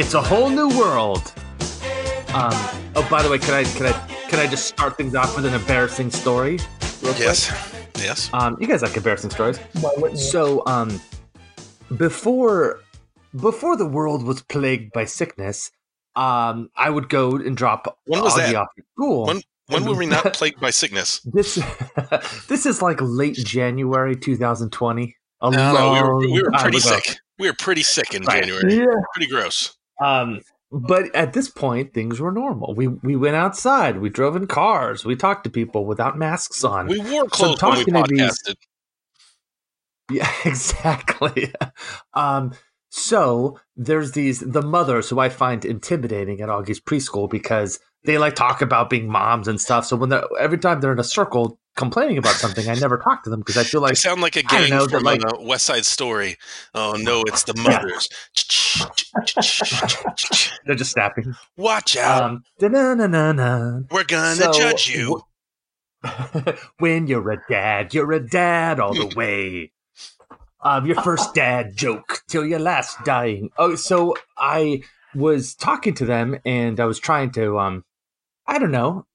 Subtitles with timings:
[0.00, 1.32] It's a whole new world.
[2.32, 2.52] Um,
[2.94, 3.92] oh, by the way, can I can I
[4.28, 6.58] can I just start things off with an embarrassing story?
[7.02, 7.18] real quick?
[7.18, 7.74] Yes.
[7.96, 8.30] Yes.
[8.32, 9.58] Um, you guys like embarrassing stories.
[9.80, 10.26] Why wouldn't you?
[10.26, 11.00] So, um,
[11.96, 12.80] before
[13.40, 15.72] before the world was plagued by sickness,
[16.14, 18.54] um, I would go and drop When was Augie that?
[18.56, 19.26] off at school.
[19.26, 21.20] When when were we not plagued by sickness?
[21.24, 21.56] This
[22.48, 25.16] this is like late January 2020.
[25.40, 27.16] A No, no, we were, we were pretty sick.
[27.38, 28.42] We were pretty sick in Right.
[28.42, 28.76] January.
[28.76, 29.76] yeah, Pretty gross.
[30.00, 32.74] Um, but at this point, things were normal.
[32.74, 33.98] We we went outside.
[34.00, 35.04] We drove in cars.
[35.04, 36.86] We talked to people without masks on.
[36.88, 38.54] We wore clothes when we to these-
[40.10, 41.52] Yeah, exactly.
[42.14, 42.52] um,
[42.90, 48.34] so there's these the mothers who I find intimidating at Augie's preschool because they like
[48.34, 49.86] talk about being moms and stuff.
[49.86, 53.22] So when they're every time they're in a circle complaining about something, I never talk
[53.24, 55.38] to them because I feel I like sound like a gang know, from like- uh,
[55.40, 56.36] West Side Story.
[56.74, 58.08] Oh no, it's the mothers.
[60.66, 61.34] they're just snapping.
[61.56, 62.22] Watch out.
[62.22, 62.42] Um.
[62.60, 65.22] We're gonna So, judge you.
[66.78, 69.72] when you're a dad, you're a dad all the way.
[70.60, 73.50] Um, your first dad joke till your last dying.
[73.58, 74.82] Oh, so I
[75.14, 77.84] was talking to them and I was trying to, um,
[78.46, 79.06] I don't know,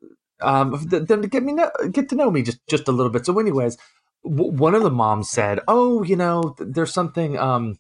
[0.42, 3.12] um, th- them to get me know, get to know me just just a little
[3.12, 3.26] bit.
[3.26, 3.78] So, anyways,
[4.24, 7.78] w- one of the moms said, "Oh, you know, th- there's something, um."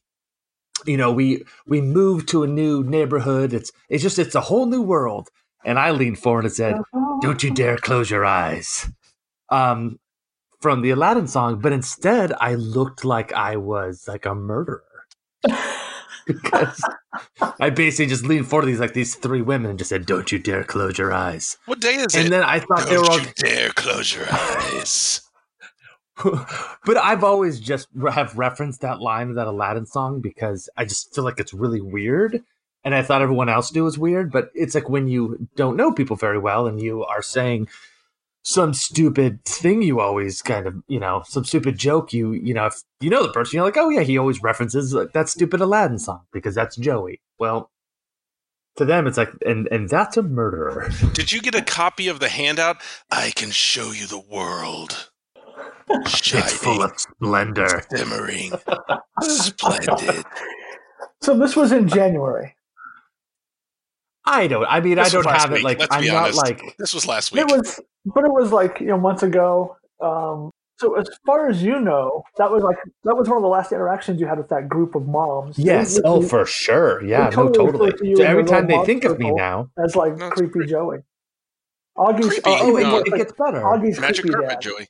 [0.85, 3.53] You know, we we moved to a new neighborhood.
[3.53, 5.29] It's it's just it's a whole new world.
[5.65, 6.75] And I leaned forward and said,
[7.21, 8.91] don't you dare close your eyes.
[9.49, 9.99] Um,
[10.61, 14.83] from the Aladdin song, but instead I looked like I was like a murderer.
[16.25, 16.81] because
[17.59, 20.31] I basically just leaned forward to these like these three women and just said, Don't
[20.31, 21.57] you dare close your eyes.
[21.65, 22.23] What day is And it?
[22.25, 25.21] And then I thought they were Don't all you dare close your eyes.
[26.85, 31.13] but I've always just have referenced that line of that Aladdin song because I just
[31.13, 32.43] feel like it's really weird.
[32.85, 35.77] And I thought everyone else knew it was weird, but it's like when you don't
[35.77, 37.69] know people very well and you are saying
[38.45, 42.65] some stupid thing you always kind of, you know, some stupid joke you, you know,
[42.67, 45.61] if you know the person, you're like, oh yeah, he always references like, that stupid
[45.61, 47.21] Aladdin song because that's Joey.
[47.39, 47.71] Well,
[48.75, 50.89] to them, it's like, and and that's a murderer.
[51.13, 52.77] Did you get a copy of the handout?
[53.11, 55.09] I can show you the world.
[56.07, 57.83] Shining, It's full of splendor.
[57.95, 58.51] shimmering,
[59.21, 60.25] splendid.
[61.21, 62.55] so this was in January.
[64.25, 64.65] I don't.
[64.65, 66.37] I mean, This I don't was last have it like let's I'm be not honest.
[66.37, 67.41] like This was last week.
[67.41, 69.77] It was, but it was like you know months ago.
[70.01, 73.47] Um, so as far as you know, that was like that was one of the
[73.49, 75.57] last interactions you had with that group of moms.
[75.57, 75.99] Yes.
[76.03, 77.03] Oh, they- for sure.
[77.03, 77.25] Yeah.
[77.25, 77.91] No, totally totally.
[77.91, 80.97] to So every time they think of me now, as like That's creepy pretty- Joey.
[81.95, 82.97] Augie's, Creepy, uh, oh, it, no.
[82.97, 83.61] it gets better.
[83.61, 84.61] Augie's Magic creepy carpet, dad.
[84.61, 84.87] Joey.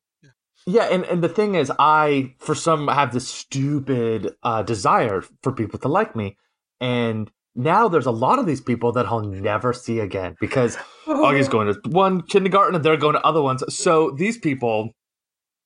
[0.66, 5.52] Yeah, and, and the thing is, I for some have this stupid uh, desire for
[5.52, 6.38] people to like me,
[6.80, 11.48] and now there's a lot of these people that I'll never see again because Augie's
[11.50, 13.64] going to one kindergarten and they're going to other ones.
[13.74, 14.92] So these people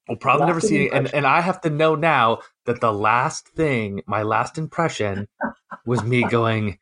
[0.07, 4.01] will probably never see, and and I have to know now that the last thing,
[4.05, 5.27] my last impression,
[5.85, 6.79] was me going,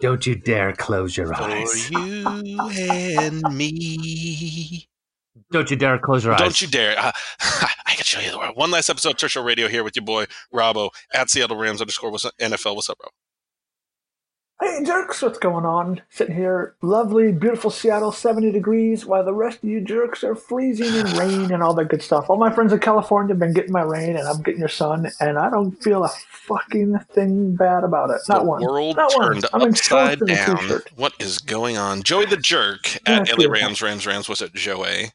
[0.00, 1.86] "Don't you dare close your eyes!
[1.88, 4.88] For you and me.
[5.52, 6.40] Don't you dare close your eyes!
[6.40, 6.98] Don't you dare.
[6.98, 8.56] Uh, I can show you the world.
[8.56, 11.80] One last episode of Turf Show Radio here with your boy, Robbo, at Seattle Rams
[11.80, 12.74] underscore what's NFL.
[12.74, 13.08] What's up, bro?
[14.58, 16.00] Hey, jerks, what's going on?
[16.08, 20.94] Sitting here, lovely, beautiful Seattle, 70 degrees, while the rest of you jerks are freezing
[20.94, 22.30] in rain and all that good stuff.
[22.30, 25.10] All my friends in California have been getting my rain, and I'm getting your sun,
[25.20, 28.22] and I don't feel a fucking thing bad about it.
[28.30, 28.62] Not the one.
[28.62, 29.32] world Not one.
[29.34, 30.80] turned I'm in upside and down.
[30.96, 32.02] What is going on?
[32.02, 33.50] Joey the Jerk at it's LA beautiful.
[33.52, 34.26] Rams, Rams, Rams.
[34.26, 35.10] What's it, Joey?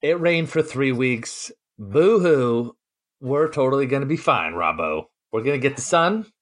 [0.00, 1.52] It rained for three weeks.
[1.78, 2.76] Boo hoo.
[3.20, 5.08] We're totally going to be fine, Robbo.
[5.32, 6.32] We're going to get the sun.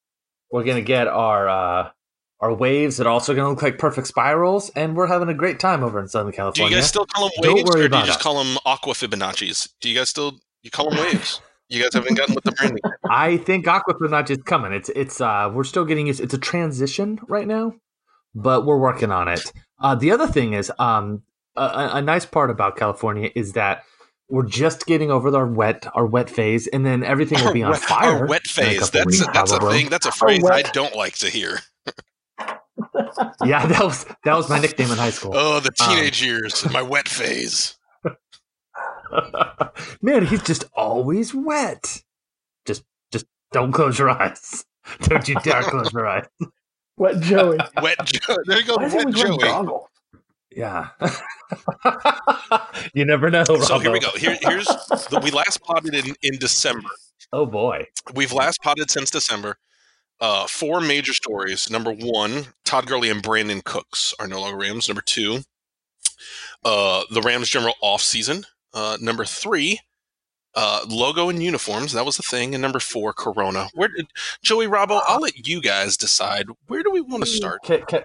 [0.55, 1.91] We're going to get our uh,
[2.39, 5.35] our waves that are also going to look like perfect spirals, and we're having a
[5.35, 6.71] great time over in Southern California.
[6.71, 8.23] Do you guys still call them waves, or do you just us.
[8.23, 9.75] call them aqua Fibonacci's?
[9.81, 11.41] Do you guys still you call them waves?
[11.71, 12.83] You guys haven't gotten with the branding.
[13.09, 14.73] I think Aquafit not just coming.
[14.73, 16.21] It's it's uh we're still getting used.
[16.21, 17.73] It's a transition right now,
[18.35, 19.51] but we're working on it.
[19.81, 21.23] Uh, the other thing is um
[21.57, 23.83] a a nice part about California is that
[24.29, 27.63] we're just getting over our wet our wet phase, and then everything will Our be
[27.63, 28.19] on wet, fire.
[28.21, 29.89] our wet in a phase—that's weeks, a, that's a thing.
[29.89, 31.61] That's a phrase I don't like to hear.
[33.45, 35.33] Yeah, that was that was my nickname in high school.
[35.35, 37.77] Oh, the Um, teenage years, my wet phase.
[40.03, 42.03] Man, he's just always wet.
[42.67, 42.83] Just
[43.13, 44.65] just don't close your eyes.
[45.03, 46.27] Don't you dare close your eyes.
[46.97, 47.59] Wet Joey.
[47.81, 48.37] Wet Joe.
[48.47, 49.85] There you go, Why is wet always wearing Joey.
[50.57, 50.89] Yeah.
[52.95, 53.45] you never know.
[53.45, 54.11] So here we go.
[54.17, 56.89] Here, here's the, we last potted in, in December.
[57.33, 57.87] Oh boy.
[58.15, 59.57] We've last potted since December.
[60.21, 61.69] Uh, four major stories.
[61.69, 64.89] Number one, Todd Gurley and Brandin Cooks are no longer Rams.
[64.89, 65.41] Number two,
[66.65, 68.45] uh, the Rams general off season.
[68.73, 69.81] Uh, number three,
[70.55, 71.93] uh, logo and uniforms.
[71.93, 72.55] That was the thing.
[72.55, 73.69] And number four, Corona.
[73.75, 74.07] Where did
[74.43, 75.01] Joey Robbo?
[75.07, 76.47] I'll let you guys decide.
[76.69, 77.63] Where do we want to start?
[77.65, 78.03] Can, can,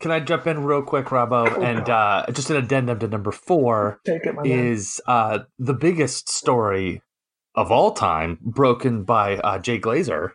[0.00, 1.62] can I jump in real quick, Robbo?
[1.62, 7.02] And uh, just an addendum to number four Take it, is uh, the biggest story
[7.54, 10.32] of all time, broken by uh, Jay Glazer.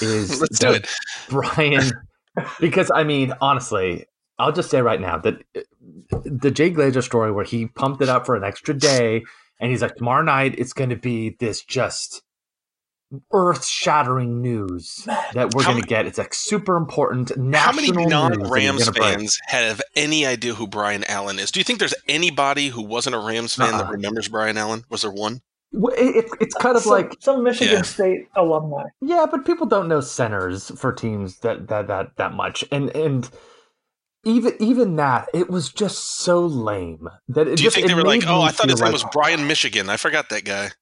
[0.00, 0.88] Is Let's do it.
[1.28, 1.90] Brian?
[2.58, 4.06] Because I mean, honestly,
[4.38, 5.60] I'll just say right now that uh,
[6.24, 9.22] the Jay Glazer story, where he pumped it up for an extra day,
[9.60, 12.22] and he's like, tomorrow night it's going to be this just
[13.32, 15.02] earth-shattering news
[15.34, 16.06] that we're going to get.
[16.06, 21.04] It's like super important How many non-Rams he's gonna fans have any idea who Brian
[21.04, 21.50] Allen is?
[21.50, 23.90] Do you think there's anybody who wasn't a Rams fan that Uh-uh.
[23.92, 24.84] remembers Brian Allen?
[24.88, 25.40] Was there one?
[25.74, 27.82] Well, it, it, it's kind of some, like some Michigan Yeah.
[27.82, 28.84] State alumni.
[29.00, 33.30] yeah, but people don't know centers for teams that that that that much, and and
[34.24, 37.94] even even that it was just so lame that it Do you just think they
[37.94, 39.88] were like, oh, I thought his feel name like- was Brian Michigan.
[39.88, 40.72] I forgot that guy.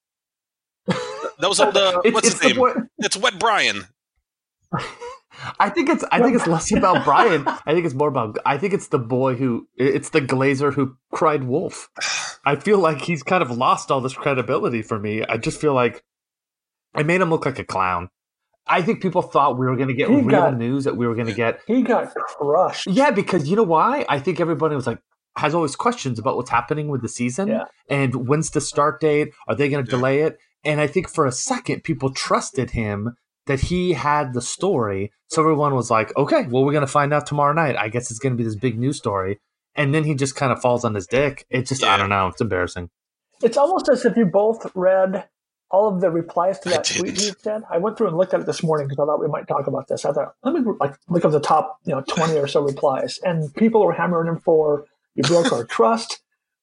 [1.40, 2.56] That was all the It- what's it's his the name?
[2.56, 3.84] boy- It's Wet Brian.
[5.58, 7.44] I think it's I think it's less about Brian.
[7.46, 10.96] I think it's more about I think it's the boy who it's the Glazer who
[11.12, 11.88] cried wolf.
[12.44, 15.24] I feel like he's kind of lost all this credibility for me.
[15.24, 16.02] I just feel like
[16.94, 18.10] I made him look like a clown.
[18.66, 21.06] I think people thought we were going to get He real got- news that we
[21.06, 22.86] were going to get He got crushed.
[22.86, 24.04] Yeah, because you know why?
[24.08, 24.98] I think everybody was like
[25.36, 27.64] has always questions about what's happening with the season Yeah.
[27.88, 29.30] and when's the start date?
[29.48, 29.96] Are they going to Yeah.
[29.96, 30.38] delay it?
[30.64, 33.16] And I think for a second people trusted him
[33.46, 35.12] that he had the story.
[35.28, 37.76] So everyone was like, "Okay, well we're going to find out tomorrow night.
[37.76, 39.40] I guess it's going to be this big news story."
[39.74, 41.46] And then he just kind of falls on his dick.
[41.50, 41.94] It just Yeah.
[41.94, 42.90] I don't know, it's embarrassing.
[43.42, 45.26] It's almost as if you both read
[45.70, 47.36] all of the replies to that tweet didn't.
[47.36, 47.62] he said.
[47.70, 49.66] I went through and looked at it this morning because I thought we might talk
[49.66, 50.04] about this.
[50.04, 53.18] I thought, let me like look at the top, you know, twenty or so replies,
[53.22, 54.84] and people were hammering him for
[55.14, 56.20] you broke our trust.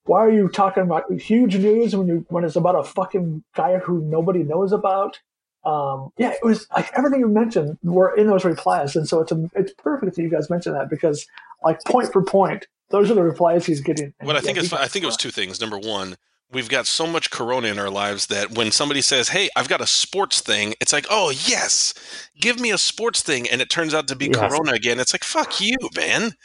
[0.08, 3.78] Why are you talking about huge news when you when it's about a fucking guy
[3.78, 5.20] who nobody knows about?
[5.66, 9.32] Um, yeah, it was like everything you mentioned were in those replies, and so it's
[9.32, 11.28] a, it's perfect that you guys mentioned that because
[11.64, 14.14] like point for point, those are the replies he's getting.
[14.22, 15.60] What I think is I think it was two things.
[15.60, 16.16] Number one,
[16.52, 19.82] we've got so much corona in our lives that when somebody says, "Hey, I've got
[19.82, 21.94] a sports thing," it's like, "Oh yes,
[22.40, 24.40] give me a sports thing," and it turns out to be Yes.
[24.40, 25.00] corona again.
[25.00, 26.36] It's like, "Fuck you, man!"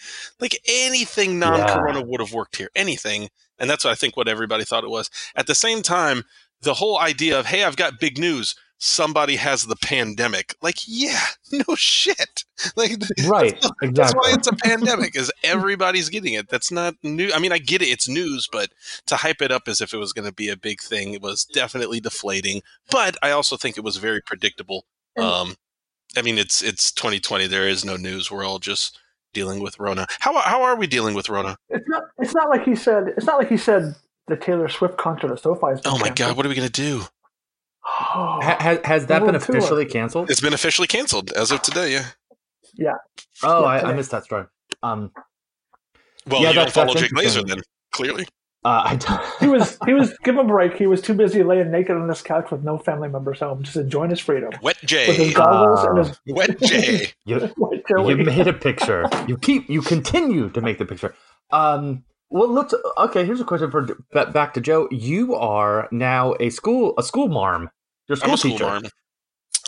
[0.41, 2.71] Like anything non-corona would have worked here.
[2.75, 3.29] Anything,
[3.63, 5.09] and that's what I think what everybody thought it was.
[5.37, 6.25] At the same time,
[6.61, 8.55] the whole idea of, "Hey, I've got big news."
[8.85, 10.57] Somebody has the pandemic.
[10.61, 12.43] Like, yeah, no shit.
[12.75, 16.49] Like, Right, that's why it's a pandemic, is everybody's getting it.
[16.49, 17.31] That's not new.
[17.33, 18.71] I mean, I get it, it's news, but
[19.07, 21.23] to hype it up as if it was going to be a big thing, it
[21.23, 22.63] was definitely deflating.
[22.91, 24.85] But I also think it was very predictable.
[25.17, 25.55] Um,
[26.17, 27.47] I mean, it's it's 2020.
[27.47, 28.33] There is no news.
[28.33, 28.99] We're all just
[29.33, 30.07] dealing with Rona.
[30.21, 31.57] How how are we dealing with Rona?
[31.71, 32.03] It's not.
[32.19, 33.09] It's not like he said.
[33.17, 33.95] It's not like he said
[34.29, 35.67] the Taylor Swift concert at SoFi.
[35.69, 36.29] Has been Oh my canceled.
[36.29, 37.03] God, what are we going to do?
[37.85, 39.57] Ha- has, has that been World tour.
[39.57, 40.31] officially canceled?
[40.31, 41.93] It's been officially canceled as of today.
[42.75, 42.95] Yeah.
[43.43, 44.45] Oh, Yeah, I, I missed that story.
[44.83, 45.11] Um,
[46.27, 47.59] Well, Yeah, you don't follow Jay Glazer then.
[47.91, 48.27] Clearly,
[48.65, 49.79] uh, I don't- he was.
[49.87, 50.17] He was.
[50.25, 50.77] Give him a break.
[50.77, 53.77] He was too busy laying naked on this couch with no family members home, just
[53.77, 57.13] enjoying his freedom Wet with his Jay, goggles and Uh, his Wet Jay.
[57.25, 59.05] you, white you made a picture.
[59.27, 59.69] You keep.
[59.69, 61.15] You continue to make the picture.
[61.51, 62.05] Um.
[62.31, 62.75] Well, let's.
[62.99, 63.25] Okay.
[63.27, 64.89] Here's a question for back to Joe.
[64.91, 67.69] You are now a school a school marm.
[68.09, 68.65] You're a school I'm a school teacher.
[68.65, 68.83] marm.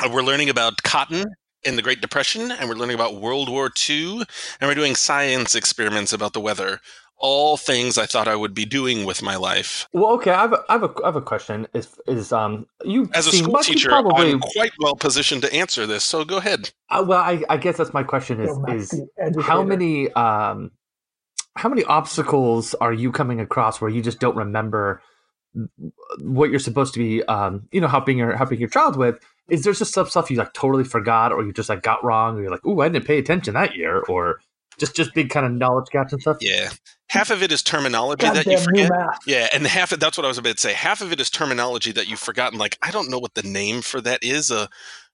[0.03, 1.25] Uh, we're learning about cotton
[1.65, 4.23] in the Great Depression, and we're learning about World War II,
[4.61, 6.81] and we're doing science experiments about the weather.
[7.26, 9.88] All things I thought I would be doing with my life.
[9.95, 10.31] Well, okay.
[10.31, 11.66] I have a, I have a, I have a question.
[11.73, 14.33] Is is um you As a seem school you teacher, Probably.
[14.33, 16.71] I'm quite well positioned to answer this, so go ahead.
[16.90, 18.43] uh, well, I, I guess that's my question.
[18.43, 18.95] Is Go is
[19.40, 20.71] how many um
[21.57, 25.00] how many obstacles are you coming across where you just don't remember
[26.19, 29.16] what you're supposed to be um you know helping your helping your child with
[29.49, 32.37] is there just some stuff you like totally forgot or you just like got wrong
[32.37, 34.40] or you're like oh, i didn't pay attention that year or
[34.78, 36.71] just just big kind of knowledge gaps and stuff Yeah.
[37.09, 38.90] Half of it is terminology that you forget.
[39.26, 40.73] Yeah, and half of that's what I was about to say.
[40.73, 42.59] Half of it is terminology that you've forgotten.
[42.59, 44.50] Like I don't know what the name for that is.
[44.50, 44.69] A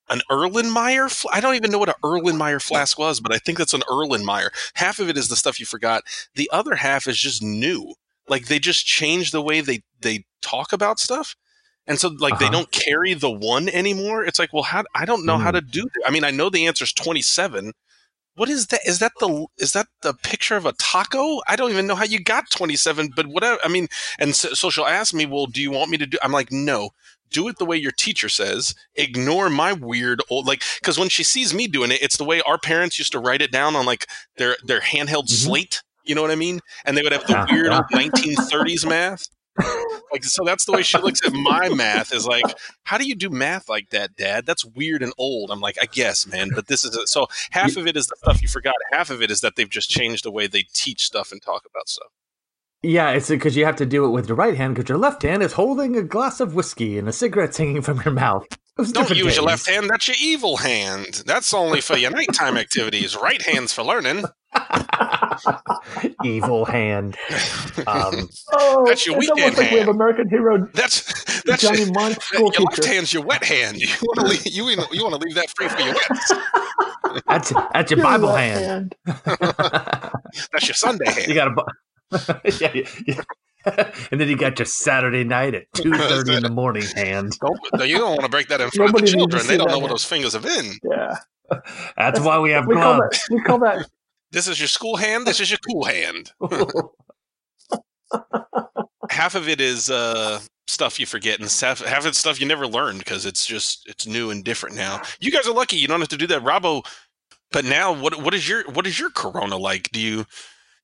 [0.08, 1.10] an Erlenmeyer.
[1.10, 3.82] Fl- I don't even know what an Erlenmeyer flask was, but I think that's an
[3.82, 4.48] Erlenmeyer.
[4.74, 6.02] Half of it is the stuff you forgot.
[6.34, 7.94] The other half is just new.
[8.28, 11.36] Like they just change the way they they talk about stuff.
[11.86, 12.52] And so, like, they Uh-huh.
[12.52, 14.24] don't carry the one anymore.
[14.24, 14.84] It's like, well, how?
[14.94, 15.54] I don't know how Mm.
[15.54, 15.82] to do.
[15.82, 16.02] That.
[16.06, 17.72] I mean, I know the answer is twenty-seven.
[18.40, 18.80] What is that?
[18.86, 21.40] Is that the is that the picture of a taco?
[21.46, 23.58] I don't even know how you got 27, but whatever.
[23.62, 26.18] I mean, and so, so she'll ask me, "Well, do you want me to do?"
[26.22, 26.90] I'm like, "No.
[27.30, 28.74] do it the way your teacher says.
[28.96, 32.40] Ignore my weird old like because when she sees me doing it, it's the way
[32.42, 34.06] our parents used to write it down on like
[34.38, 35.44] their their handheld Mhm.
[35.44, 35.82] slate.
[36.04, 36.60] You know what I mean?
[36.84, 37.76] And they would have the Yeah, weird yeah.
[37.76, 39.28] old 1930s math.
[40.12, 42.12] Like so, that's the way she looks at my math.
[42.12, 42.42] Is like,
[42.82, 44.44] how do you do math like that, Dad?
[44.44, 45.52] That's weird and old.
[45.52, 47.08] I'm like, I guess, man, but this is it.
[47.08, 47.28] so.
[47.52, 48.74] Half of it is the stuff you forgot.
[48.90, 51.62] Half of it is that they've just changed the way they teach stuff and talk
[51.64, 52.08] about stuff.
[52.82, 55.22] Yeah, it's because you have to do it with your right hand because your left
[55.22, 58.46] hand is holding a glass of whiskey and a cigarette hanging from your mouth.
[58.92, 59.90] Don't use your left hand.
[59.90, 61.22] That's your evil hand.
[61.26, 63.14] That's only for your nighttime activities.
[63.14, 64.24] Right hand's for learning.
[66.24, 67.16] Evil hand.
[67.86, 69.88] Um, Oh, That's your it's almost weekend like we have.
[69.88, 73.76] American hero That's that's Johnny your, Monk, school your left hand's your wet hand.
[73.78, 77.22] You want to leave, you, you want to leave that free for your wet.
[77.26, 78.94] that's that's your Your Bible left hand.
[80.52, 81.26] That's your Sunday hand.
[81.28, 82.50] you got a.
[82.60, 83.92] Yeah, yeah, yeah.
[84.10, 87.32] and then you got your Saturday night at two thirty in the morning hand.
[87.40, 89.46] Don't, you don't want to break that in front Nobody of the children.
[89.46, 89.92] They don't that know what hand.
[89.92, 90.72] those fingers have been.
[90.90, 91.16] Yeah,
[91.96, 93.86] That's why we have we call that we call that
[94.32, 95.26] This is your school hand.
[95.26, 96.32] This is your cool hand.
[99.10, 102.46] half of it is uh, stuff you forget, and half, half of it's stuff you
[102.46, 105.02] never learned because it's just it's new and different now.
[105.20, 106.84] You guys are lucky; you don't have to do that, Robbo.
[107.52, 109.90] But now, what what is your what is your Corona like?
[109.90, 110.26] Do you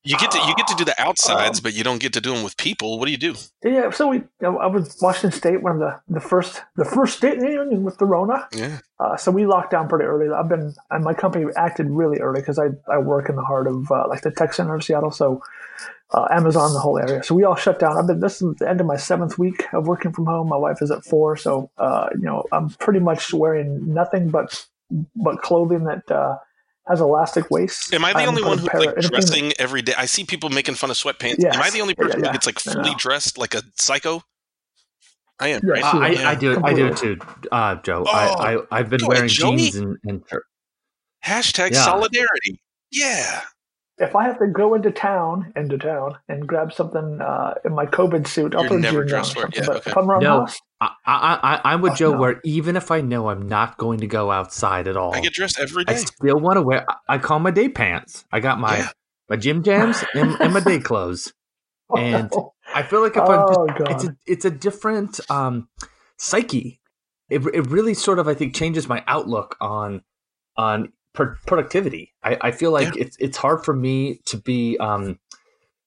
[0.03, 2.21] you get to you get to do the outsides, Um, but you don't get to
[2.21, 2.97] do them with people?
[2.99, 3.35] What do you do?
[3.63, 3.89] yeah.
[3.91, 7.39] So we, I was Washington State, one of the the first the first state in
[7.39, 8.47] the union with the Rona.
[8.53, 10.29] Yeah, Uh, so we locked down pretty early.
[10.33, 13.67] I've been, and my company acted really early because I, I work in the heart
[13.67, 15.11] of uh, like the tech center of Seattle.
[15.11, 15.41] So
[16.13, 17.21] uh, Amazon, the whole area.
[17.21, 17.97] So we all shut down.
[17.97, 20.47] I've been, this is the end of my seventh week of working from home.
[20.47, 21.35] My wife is at four.
[21.35, 24.65] So, uh, you know, I'm pretty much wearing nothing but,
[25.17, 26.37] but clothing that, uh,
[26.89, 27.93] has elastic waist.
[27.93, 29.93] am I the haven't only one who's like anything that- dressing every day?
[29.97, 31.35] I see people making fun of sweatpants.
[31.39, 31.55] Yes.
[31.55, 32.27] Am I the only person yeah.
[32.27, 34.23] who gets like fully dressed like a psycho?
[35.39, 35.83] I am Yes, right.
[35.83, 36.29] Uh, I, Yeah.
[36.29, 36.59] I do it.
[36.63, 37.15] I do it Completely.
[37.17, 38.03] too, uh, Joe.
[38.07, 39.57] Oh, I, I I've been Joe, wearing Joey?
[39.57, 40.23] jeans and, and
[41.25, 41.83] Hashtag Yeah.
[41.83, 42.61] solidarity.
[42.91, 43.41] Yeah.
[43.99, 47.85] If I have to go into town, into town, and grab something uh, in my
[47.85, 49.41] COVID suit, I'll You're put a never jeans on or dressed for it.
[49.41, 49.61] something.
[49.63, 49.91] Yeah, but okay.
[49.91, 50.39] if I'm around No.
[50.41, 52.11] house, I, I, I, I'm with Oh, Joe.
[52.13, 52.19] no.
[52.19, 55.33] Where even if I know I'm not going to go outside at all, I get
[55.33, 55.93] dressed every day.
[55.93, 56.85] I still want to wear.
[56.89, 58.25] I- I call my day pants.
[58.31, 58.89] I got my Yeah.
[59.29, 61.33] my gym jams and, and my day clothes.
[61.95, 62.31] And
[62.75, 65.67] I feel like if I'm just oh it's a it's a different um
[66.17, 66.81] psyche
[67.29, 70.01] it, it really sort of i think changes my outlook on
[70.57, 75.19] on pro- productivity i i feel like it's it's hard for me to be um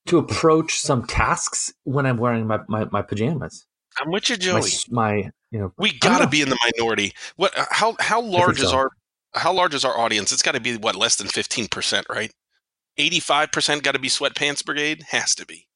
[0.06, 3.66] to approach some tasks when i'm wearing my my, my pajamas
[4.00, 4.58] I'm with you, my, Joey.
[4.60, 5.14] s- my
[5.50, 7.12] you know We gotta be in the minority.
[7.36, 7.56] What?
[7.58, 8.76] uh, How how large is so.
[8.76, 8.90] our
[9.34, 10.32] how large is our audience?
[10.32, 12.32] It's got to be what less than fifteen percent, right?
[12.98, 15.04] Eighty five percent got to be sweatpants brigade.
[15.10, 15.66] Has to be.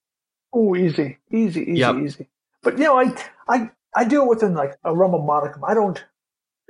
[0.53, 1.97] oh easy, easy, easy, Yep.
[1.97, 2.29] easy.
[2.63, 3.15] But you know, I
[3.49, 5.65] I I do it within like a realm of modicum.
[5.65, 6.03] I don't.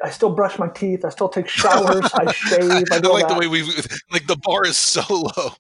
[0.03, 1.05] I still brush my teeth.
[1.05, 2.11] I still take showers.
[2.15, 2.85] I shave.
[2.91, 3.63] I I do all like the way we
[4.13, 5.53] like the bar is so low.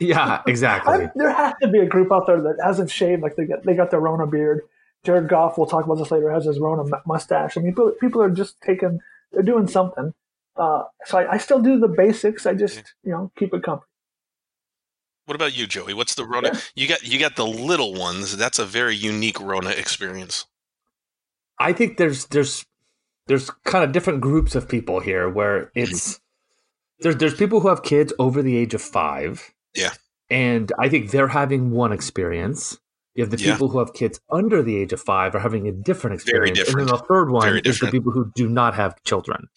[0.00, 3.22] yeah exactly I, there has to be a group out there that hasn't shaved.
[3.22, 4.62] Like they got they got their Rona beard.
[5.04, 7.56] Jared Goff, we'll talk about this later, has his Rona mustache.
[7.56, 9.00] I mean, people, people are just taking,
[9.32, 10.12] they're doing something.
[10.56, 12.44] Uh, so I, I still do the basics.
[12.44, 13.84] I just, you know, keep it comfy.
[15.24, 15.94] What about you, Joey?
[15.94, 16.50] What's the Rona?
[16.52, 16.60] Yeah.
[16.74, 18.36] You got you got the little ones.
[18.36, 20.46] That's a very unique Rona experience.
[21.56, 22.66] I think there's there's
[23.28, 26.20] there's kind of different groups of people here where it's
[26.98, 29.54] there's there's people who have kids over the age of five.
[29.72, 29.92] Yeah.
[30.30, 32.80] And I think they're having one experience.
[33.14, 33.52] You have the Yeah.
[33.52, 36.68] people who have kids under the age of five are having a different Very experience.
[36.70, 39.48] And then the third one Very is the people who do not have children.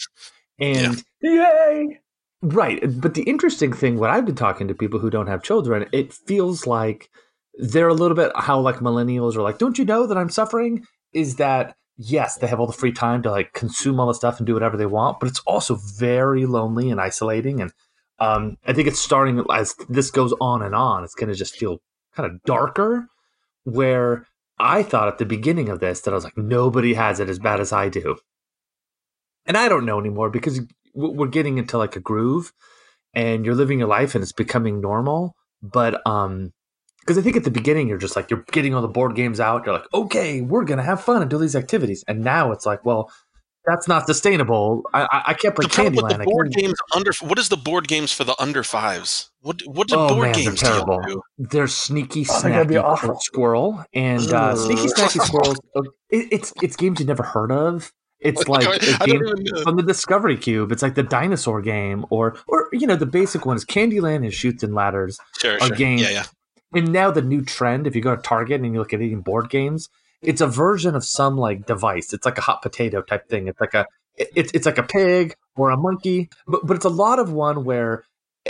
[0.59, 1.99] And Yay!
[2.41, 2.83] Right.
[2.99, 6.13] But the interesting thing, when I've been talking to people who don't have children, it
[6.13, 7.09] feels like
[7.55, 10.85] they're a little bit how like millennials are like, don't you know that I'm suffering?
[11.13, 14.39] Is that yes, they have all the free time to like consume all the stuff
[14.39, 17.61] and do whatever they want, but it's also very lonely and isolating.
[17.61, 17.71] And
[18.19, 21.55] um, I think it's starting as this goes on and on, it's going to just
[21.55, 21.81] feel
[22.15, 23.07] kind of darker.
[23.63, 24.27] Where
[24.59, 27.39] I thought at the beginning of this that I was like, nobody has it as
[27.39, 28.17] bad as I do.
[29.45, 30.61] And I don't know anymore because
[30.93, 32.53] we're getting into like a groove
[33.13, 35.35] and you're living your life and it's becoming normal.
[35.61, 36.53] But, um,
[36.99, 39.39] because I think at the beginning you're just like you're getting all the board games
[39.41, 39.65] out.
[39.65, 42.03] You're like, okay, we're gonna have fun and do these activities.
[42.07, 43.11] And now it's like, well,
[43.65, 44.83] that's not sustainable.
[44.93, 46.17] I I, I can't play The problem with Candyland.
[46.17, 49.29] the I board games under what is the board games for the under fives?
[49.41, 51.01] What what do Oh, board man, they're games do y'all terrible.
[51.07, 51.21] do?
[51.37, 55.57] They're sneaky Oh, they're gonna snacky squirrel and uh, sneaky snacky squirrels.
[55.75, 57.91] uh, It, it's it's games you never heard of.
[58.19, 60.71] It's like I a don't game from the Discovery Cube.
[60.71, 63.61] It's like the dinosaur game, or or you know the basic ones.
[63.61, 65.19] is Candyland and Chutes and Ladders.
[65.39, 65.75] Sure, a sure.
[65.75, 65.97] game.
[65.99, 66.23] Yeah, yeah.
[66.73, 69.21] And now the new trend, if you go to Target and you look at eating
[69.21, 69.89] board games,
[70.23, 72.13] it's a version of some like device.
[72.13, 73.47] It's like a hot potato type thing.
[73.47, 73.85] It's like a
[74.17, 77.63] it's it's like a pig or a monkey, but but it's a lot of one
[77.63, 78.03] where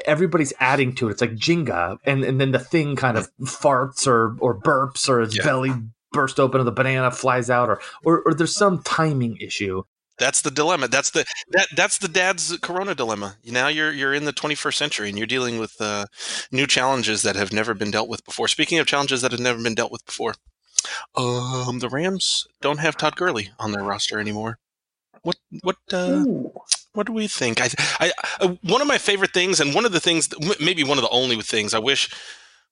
[0.06, 1.12] everybody's adding to it.
[1.14, 5.22] It's like Jenga, and and then the thing kind of farts or or burps or
[5.22, 5.44] its Yeah.
[5.44, 5.72] belly
[6.12, 9.84] burst open and the banana flies out or, or or there's some timing issue.
[10.20, 10.88] That's the dilemma.
[10.90, 13.38] That's the that that's the dad's corona dilemma.
[13.46, 16.06] Now you're you're in the 21st century and you're dealing with uh,
[16.52, 18.48] new challenges that have never been dealt with before.
[18.48, 20.36] Speaking of challenges that have never been dealt with before,
[21.16, 24.58] um, the Rams don't have Todd Gurley on their roster anymore.
[25.22, 26.52] What what uh, Ooh.
[26.94, 27.62] what do we think?
[27.62, 28.12] I, I,
[28.42, 31.10] uh, one of my favorite things, and one of the things, maybe one of the
[31.10, 32.10] only things, I wish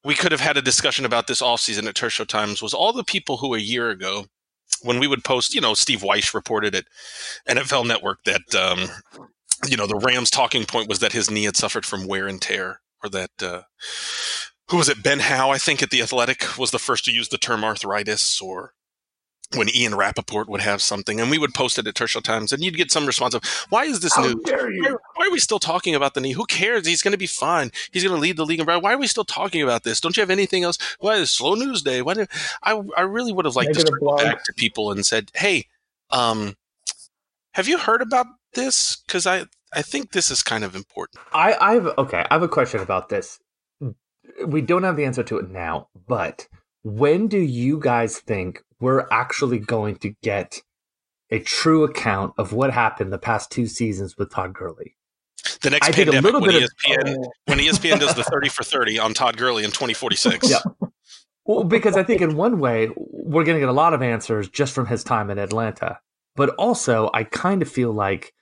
[0.03, 2.93] we could have had a discussion about this offseason at Turf Show Times was all
[2.93, 4.25] the people who a year ago,
[4.81, 6.85] when we would post, you know, Steve Wyche reported at
[7.47, 8.89] NFL Network that, um,
[9.67, 12.41] you know, the Rams talking point was that his knee had suffered from wear and
[12.41, 13.61] tear, or that, uh,
[14.71, 15.03] who was it?
[15.03, 18.41] Ben Howe, I think, at The Athletic was the first to use the term arthritis,
[18.41, 18.73] or
[19.53, 22.53] when Ian Rapoport would have something, and we would post it at Turf Show Times,
[22.53, 24.35] and you'd get some response of, "Why is this How news?
[24.45, 24.99] dare Why, you?
[25.15, 26.31] why are we still talking about the knee?
[26.31, 26.87] Who cares?
[26.87, 27.71] He's going to be fine.
[27.91, 28.61] He's going to lead the league.
[28.61, 29.99] in Why are we still talking about this?
[29.99, 30.77] Don't you have anything else?
[30.99, 32.01] Why is slow news day?
[32.01, 32.13] Why?
[32.13, 32.25] Do,
[32.63, 34.21] I I really would have liked to Negative circle blog.
[34.21, 35.67] back to people and said, "Hey,
[36.11, 36.55] um,
[37.55, 39.03] have you heard about this?
[39.05, 42.25] Because I I think this is kind of important." I I have okay.
[42.31, 43.37] I have a question about this.
[44.45, 46.47] We don't have the answer to it now, but
[46.83, 50.61] when do you guys think we're actually going to get
[51.29, 54.95] a true account of what happened the past two seasons with Todd Gurley?
[55.61, 58.49] The next I did a little when bit ESPN Oh, when ESPN does the thirty
[58.49, 60.49] for thirty on Todd Gurley in twenty forty six.
[60.49, 60.59] Yeah.
[61.45, 64.49] Well, because I think in one way we're going to get a lot of answers
[64.49, 65.99] just from his time in Atlanta,
[66.35, 68.33] but also I kind of feel like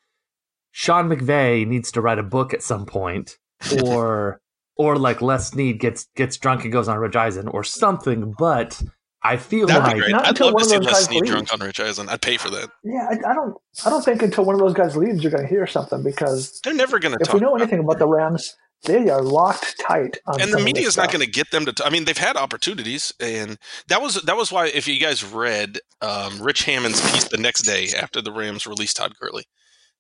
[0.72, 3.38] Sean McVay needs to write a book at some point,
[3.84, 4.42] or
[4.80, 8.34] or like Les Snead gets gets drunk and goes on Rich Eisen or something.
[8.40, 8.82] But
[9.22, 10.12] I feel That'd like be great.
[10.12, 11.30] Not I'd until love one to of see those Les guys Snead leaves.
[11.32, 12.10] drunk on Rich Eisen.
[12.10, 12.70] I'd pay for that.
[12.86, 13.56] yeah, I, I don't.
[13.86, 16.60] I don't think until one of those guys leaves, you're going to hear something because
[16.64, 17.36] They're never going to if talk.
[17.36, 20.18] we know about anything about the Rams, they are locked tight.
[20.28, 21.74] On and the media is not going to get them to.
[21.74, 23.58] T- I mean, they've had opportunities, and
[23.90, 24.68] that was that was why.
[24.68, 28.96] If you guys read um, Rich Hammond's piece the next day after the Rams released
[28.96, 29.44] Todd Gurley,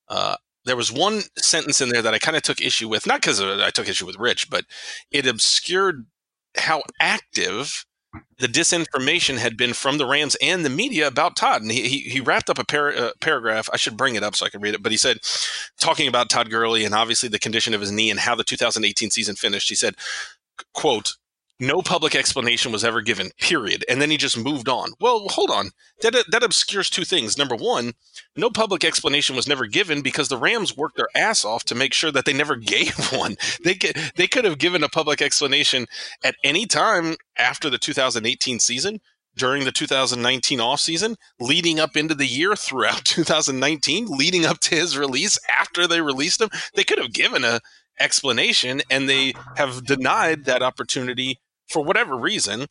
[0.07, 3.07] uh, there was one sentence in there that I kind of took issue with.
[3.07, 4.65] Not because I took issue with Rich, but
[5.11, 6.05] it obscured
[6.57, 7.85] how active
[8.39, 11.61] the disinformation had been from the Rams and the media about Todd.
[11.61, 13.69] And he, he, he wrapped up a par- uh, paragraph.
[13.71, 14.81] I should bring it up so I can read it.
[14.81, 15.19] But he said,
[15.79, 19.11] talking about Todd Gurley and obviously the condition of his knee and how the 2018
[19.11, 19.95] season finished, he said,
[20.73, 21.13] quote,
[21.59, 23.83] no public explanation was ever given, period.
[23.89, 24.91] And then he just moved on.
[24.99, 25.71] Well, hold on.
[26.01, 27.37] That, that obscures two things.
[27.37, 27.93] Number one,
[28.35, 31.93] no public explanation was never given because the Rams worked their ass off to make
[31.93, 33.35] sure that they never gave one.
[33.63, 35.87] They could, they could have given a public explanation
[36.23, 39.01] at any time after the 2018 season,
[39.35, 44.97] during the 2019 offseason, leading up into the year throughout 2019, leading up to his
[44.97, 46.49] release, after they released him.
[46.73, 47.59] They could have given a
[47.99, 51.37] explanation and they have denied that opportunity
[51.69, 52.65] for whatever reason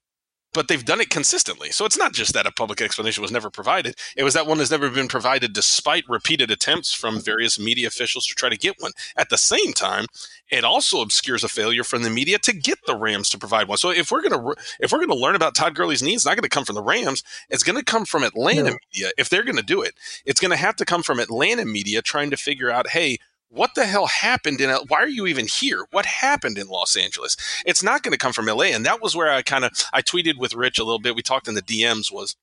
[0.55, 1.71] but they've done it consistently.
[1.71, 3.95] So it's not just that a public explanation was never provided.
[4.17, 8.27] It was that one has never been provided despite repeated attempts from various media officials
[8.27, 8.93] to try to get one.
[9.17, 10.07] At the same time
[10.51, 13.77] it also obscures a failure from the media to get the rams to provide one.
[13.77, 16.27] So if we're going to if we're going to learn about todd gurley's needs it's
[16.27, 17.23] not going to come from the rams.
[17.51, 18.77] It's going to come from atlanta No.
[18.95, 19.95] media if they're going to do it.
[20.25, 23.19] It's going to have to come from atlanta media trying to figure out hey
[23.51, 25.87] what the hell happened in why are you even here?
[25.91, 27.37] What happened in los angeles?
[27.67, 30.03] It's not going to come from la and that was where i kind of i
[30.03, 31.17] tweeted with rich a little bit.
[31.17, 32.37] We talked in the dms was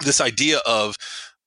[0.00, 0.96] this idea of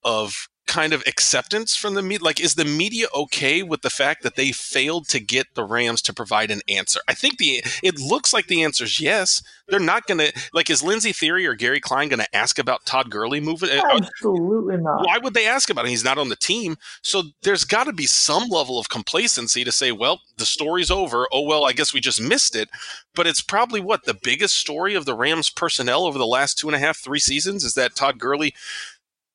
[0.04, 4.22] of kind of acceptance from the media like is the media okay with the fact
[4.22, 8.00] that they failed to get the rams to provide an answer i think the it
[8.00, 11.56] looks like the answer is yes they're not going to like is Lindsey Thiry or
[11.56, 15.06] gary klein going to ask about todd gurley moving uh, Absolutely not.
[15.06, 15.90] why would they ask about it?
[15.90, 16.78] He's not on the team.
[17.02, 21.28] So there's got to be some level of complacency to say, well, the story's over.
[21.32, 22.70] Oh, well, I guess we just missed it.
[23.16, 26.68] But it's probably what the biggest story of the Rams personnel over the last two
[26.68, 28.54] and a half, three seasons is that Todd Gurley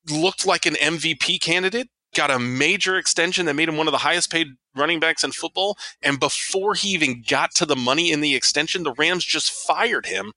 [0.09, 3.99] looked like an MVP candidate, got a major extension that made him one of the
[3.99, 5.77] highest paid running backs in football.
[6.01, 10.05] And before he even got to the money in the extension, the Rams just fired
[10.05, 10.33] him.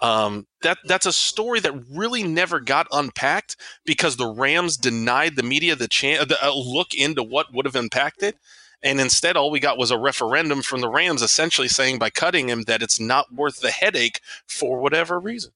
[0.00, 5.42] Um, that that's a story that really never got unpacked because the Rams denied the
[5.42, 8.36] media the chance, the uh, look into what would have impacted,
[8.82, 12.48] and instead all we got was a referendum from the Rams essentially saying by cutting
[12.48, 15.52] him that it's not worth the headache for whatever reason.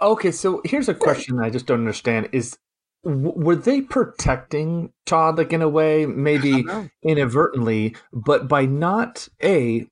[0.00, 2.58] Okay, so here's a question I just don't understand: is
[3.04, 6.64] were they protecting Todd like in a way, maybe
[7.02, 9.86] inadvertently, but by not a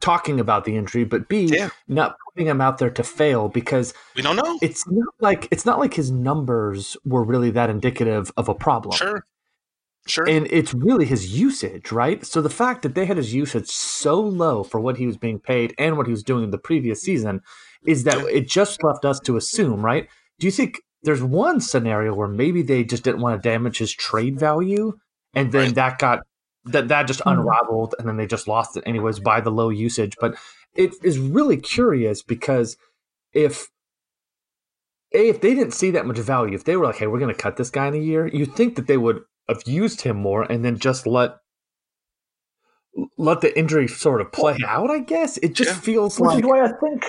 [0.00, 1.70] talking about the injury, but B Yeah.
[1.88, 4.58] not putting him out there to fail because We don't know.
[4.60, 8.94] it's not like it's not like his numbers were really that indicative of a problem.
[8.96, 9.24] Sure.
[10.06, 10.28] Sure.
[10.28, 12.24] And it's really his usage, right?
[12.24, 15.38] So the fact that they had his usage so low for what he was being
[15.38, 17.42] paid and what he was doing in the previous season
[17.86, 20.08] is that it just left us to assume, right?
[20.38, 23.92] Do you think there's one scenario where maybe they just didn't want to damage his
[23.92, 24.92] trade value
[25.34, 25.74] and then Right.
[25.76, 26.20] that got
[26.64, 27.32] that that just Mhm.
[27.32, 30.16] unraveled and then they just lost it anyways by the low usage.
[30.20, 30.34] But
[30.74, 32.76] it is really curious because
[33.32, 33.68] if
[35.14, 37.34] a, if they didn't see that much value, if they were like, "Hey, we're going
[37.34, 40.16] to cut this guy in a year," you'd think that they would have used him
[40.18, 41.36] more and then just let
[43.16, 44.90] let the injury sort of play out.
[44.90, 45.80] I guess it just Yeah.
[45.80, 47.04] feels Which like is why I think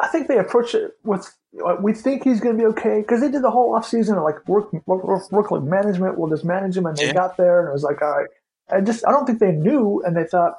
[0.00, 1.34] I think they approach it with
[1.80, 4.46] we think he's going to be okay because they did the whole offseason of like
[4.46, 6.18] work, work, work, work like management.
[6.18, 7.14] We'll just manage him, and they Yeah.
[7.14, 8.28] got there and it was like, all right.
[8.70, 10.54] I just I don't think they knew, and they thought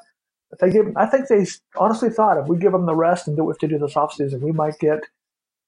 [0.51, 0.91] if they give.
[0.97, 1.45] I think they
[1.77, 3.85] honestly thought if we give him the rest and do what we have to do
[3.85, 5.03] this offseason, we might get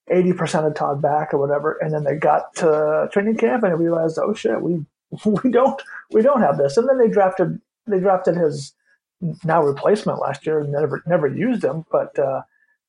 [0.10, 1.78] eighty percent of Todd back or whatever.
[1.82, 4.84] And then they got to training camp and they realized, oh shit, we
[5.44, 5.80] we don't
[6.12, 6.78] we don't have this.
[6.78, 8.74] And then they drafted they drafted his
[9.44, 11.86] now replacement last year and never never used him.
[11.92, 12.42] But uh,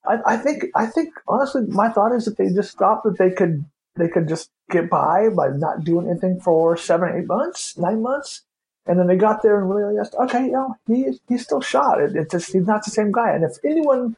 [0.06, 3.30] I, I think I think honestly, my thought is that they just thought that they
[3.30, 3.64] could
[3.96, 8.42] they could just get by by not doing anything for seven, eight months, nine months,
[8.86, 12.00] and then they got there and really realized, okay, you know, he he's still shot.
[12.00, 13.32] It, it just he's not the same guy.
[13.32, 14.16] And if anyone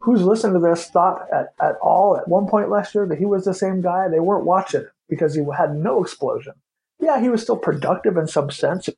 [0.00, 3.26] who's listened to this thought at, at all at one point last year that he
[3.26, 6.54] was the same guy, they weren't watching because he had no explosion.
[7.00, 8.88] Yeah, he was still productive in some sense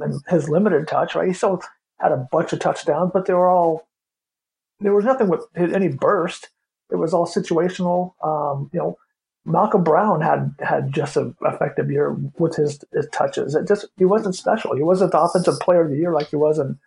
[0.00, 1.28] and his limited touch, right?
[1.28, 1.62] He still
[1.98, 3.87] had a bunch of touchdowns, but they were all
[4.80, 6.50] there was nothing with any burst.
[6.90, 8.12] It was all situational.
[8.22, 8.98] Um, you know,
[9.44, 13.54] Malcolm Brown had had just an effective year with his, his touches.
[13.54, 14.76] It just he wasn't special.
[14.76, 16.78] He wasn't the offensive player of the year like he was in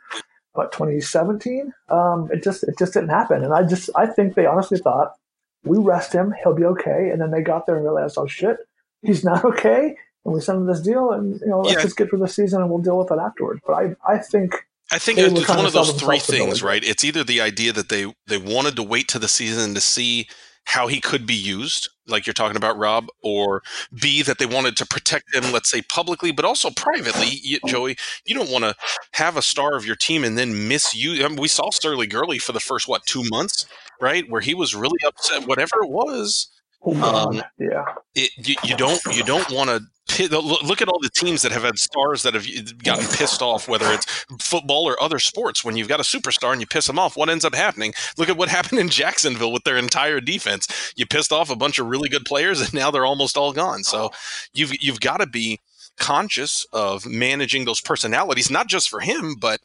[0.54, 1.74] what 2017.
[1.90, 3.44] Um, it just it just didn't happen.
[3.44, 5.16] And I just I think they honestly thought
[5.64, 7.10] we rest him, he'll be okay.
[7.12, 8.58] And then they got there and realized, oh shit,
[9.04, 9.96] he's not okay.
[10.26, 11.82] And we sent him this deal, and you know, let's Yeah.
[11.82, 13.62] just get through the season and we'll deal with it afterwards.
[13.66, 16.84] But I I think I think They it's one of those three things, right?
[16.84, 20.28] It's either the idea that they they wanted to wait to the season to see
[20.66, 23.64] how he could be used, like you're talking about, Rob, or
[24.00, 27.28] B that they wanted to protect him, let's say publicly, but also privately.
[27.42, 28.76] You, Joey, you don't want to
[29.14, 31.24] have a star of your team and then misuse.
[31.24, 33.66] I mean, we saw Sterling Gurley for the first what two months,
[34.00, 35.48] right, where he was really upset.
[35.48, 36.50] Whatever it was,
[36.84, 37.86] oh, Um, yeah.
[38.16, 39.82] it, you, you don't you don't want to
[40.20, 43.92] look at all the teams that have had stars that have gotten pissed off whether
[43.92, 44.06] it's
[44.40, 45.64] football or other sports.
[45.64, 47.94] When you've got a superstar and you piss them off what ends up happening?
[48.18, 50.94] Look at what happened in jacksonville with their entire defense.
[50.96, 53.84] You pissed off a bunch of really good players and now they're almost all gone.
[53.84, 54.12] So
[54.54, 55.60] you've you've got to be
[55.98, 59.60] conscious of managing those personalities not just for him but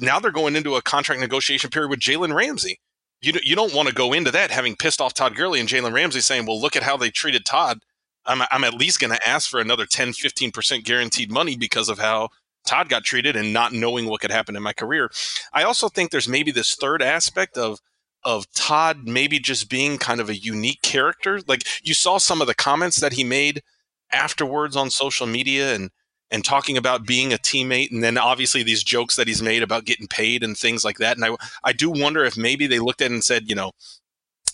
[0.00, 2.80] now they're going into a contract negotiation period with Jalen Ramsey.
[3.22, 5.68] You don't, you don't want to go into that having pissed off Todd Gurley and
[5.68, 7.80] Jalen Ramsey saying, well, look at how they treated Todd.
[8.26, 11.98] I'm, I'm at least going to ask for another 10, 15% guaranteed money because of
[11.98, 12.30] how
[12.66, 15.10] Todd got treated and not knowing what could happen in my career.
[15.52, 17.80] I also think there's maybe this third aspect of
[18.24, 21.40] of Todd maybe just being kind of a unique character.
[21.46, 23.62] Like you saw some of the comments that he made
[24.10, 25.90] afterwards on social media and
[26.28, 29.84] and talking about being a teammate and then obviously these jokes that he's made about
[29.84, 31.16] getting paid and things like that.
[31.16, 33.70] And I I do wonder if maybe they looked at it and said, you know,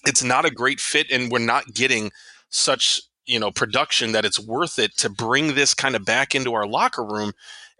[0.04, 2.10] it's not a great fit and we're not getting
[2.50, 6.54] such, you know, production that it's worth it to bring this kind of back into
[6.54, 7.32] our locker room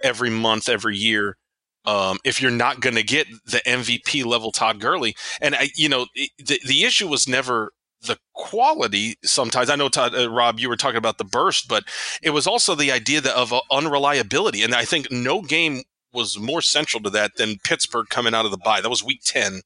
[0.03, 1.37] every month, every year.
[1.85, 5.89] Um, if you're not going to get the MVP level Todd Gurley, and I, you
[5.89, 9.17] know, it- the the issue was never the quality.
[9.25, 11.85] Sometimes I know Todd, uh, Rob, you were talking about the burst, but
[12.23, 16.39] it was also the idea that of uh, unreliability, and I think no game was
[16.39, 18.81] more central to that than Pittsburgh coming out of the bye.
[18.81, 19.63] That was Week Ten,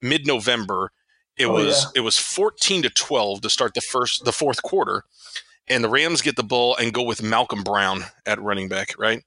[0.00, 0.90] mid November.
[1.36, 1.90] It Oh, was yeah.
[1.96, 5.04] it was fourteen to twelve to start the first the fourth quarter,
[5.68, 8.94] and the Rams get the ball and go with Malcolm Brown at running back.
[8.98, 9.22] Right,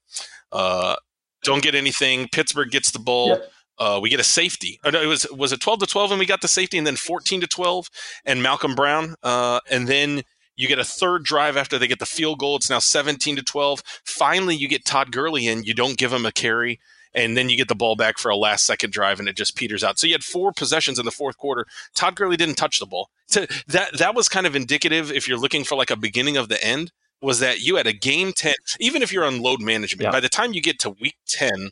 [0.52, 0.96] uh,
[1.44, 2.28] don't get anything.
[2.32, 3.30] Pittsburgh gets the ball.
[3.30, 3.52] Yep.
[3.78, 4.80] Uh, we get a safety.
[4.86, 6.88] Oh, no, it was was it twelve to twelve, and we got the safety, and
[6.88, 7.90] then fourteen to twelve,
[8.24, 10.22] and Malcolm Brown, uh, and then
[10.56, 12.56] you get a third drive after they get the field goal.
[12.56, 13.84] It's now seventeen to twelve.
[14.06, 15.64] Finally, you get Todd Gurley in.
[15.64, 16.80] You don't give him a carry,
[17.16, 19.56] and then you get the ball back for a last second drive, and it just
[19.56, 19.98] peters out.
[19.98, 21.66] So you had four possessions in the fourth quarter.
[21.96, 23.10] Todd Gurley didn't touch the ball.
[23.28, 25.12] So that that was kind of indicative.
[25.12, 27.94] If you're looking for like a beginning of the end, was that you had a
[27.94, 28.54] game ten.
[28.80, 30.12] Even if you're on load management, Yeah.
[30.12, 31.72] by the time you get to week ten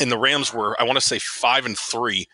[0.00, 2.26] and the Rams were, I want to say five and three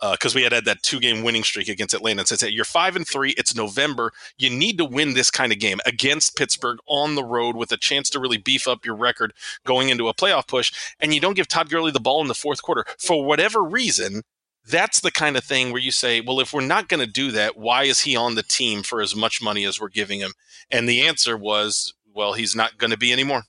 [0.00, 2.20] because uh, we had had that two game winning streak against Atlanta.
[2.20, 3.30] And said, you're five and three.
[3.38, 4.12] It's November.
[4.36, 7.76] You need to win this kind of game against Pittsburgh on the road with a
[7.76, 9.32] chance to really beef up your record
[9.64, 10.72] going into a playoff push.
[11.00, 14.22] And you don't give Todd Gurley the ball in the fourth quarter for whatever reason.
[14.66, 17.30] That's the kind of thing where you say, well, if we're not going to do
[17.32, 20.32] that, why is he on the team for as much money as we're giving him?
[20.70, 23.42] And the answer was, well, he's not going to be anymore.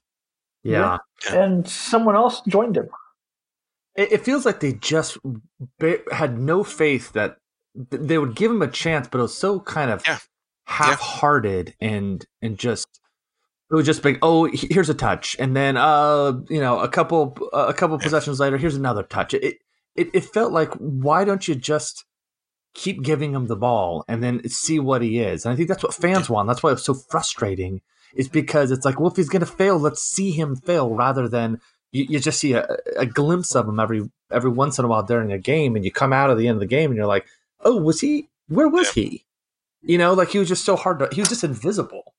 [0.63, 0.97] Yeah.
[1.23, 1.43] yeah.
[1.43, 2.89] And someone else joined him.
[3.95, 5.17] It, it feels like they just
[6.11, 7.37] had no faith that
[7.73, 10.19] they would give him a chance, but it was so kind of yeah.
[10.65, 11.87] half-hearted yeah.
[11.89, 12.87] and and just
[13.71, 17.37] it was just like, oh, here's a touch, and then uh, you know, a couple
[17.51, 19.33] a couple possessions later, here's another touch.
[19.33, 19.57] It,
[19.95, 22.05] it it felt like why don't you just
[22.73, 25.45] keep giving him the ball and then see what he is?
[25.45, 26.47] And I think that's what fans want.
[26.47, 27.81] That's why it's so frustrating.
[28.15, 31.27] Is because it's like, well, if he's going to fail, let's see him fail rather
[31.27, 31.59] than
[31.95, 35.03] you, you just see a, a glimpse of him every every once in a while
[35.03, 37.05] during a game, and you come out of the end of the game and you're
[37.05, 37.25] like,
[37.61, 38.29] oh, was he?
[38.49, 39.25] Where was he?
[39.81, 41.09] You know, like he was just so hard to.
[41.13, 42.13] He was just invisible,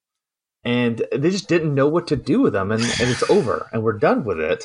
[0.65, 3.83] and they just didn't know what to do with him, and, and it's over, and
[3.83, 4.65] we're done with it.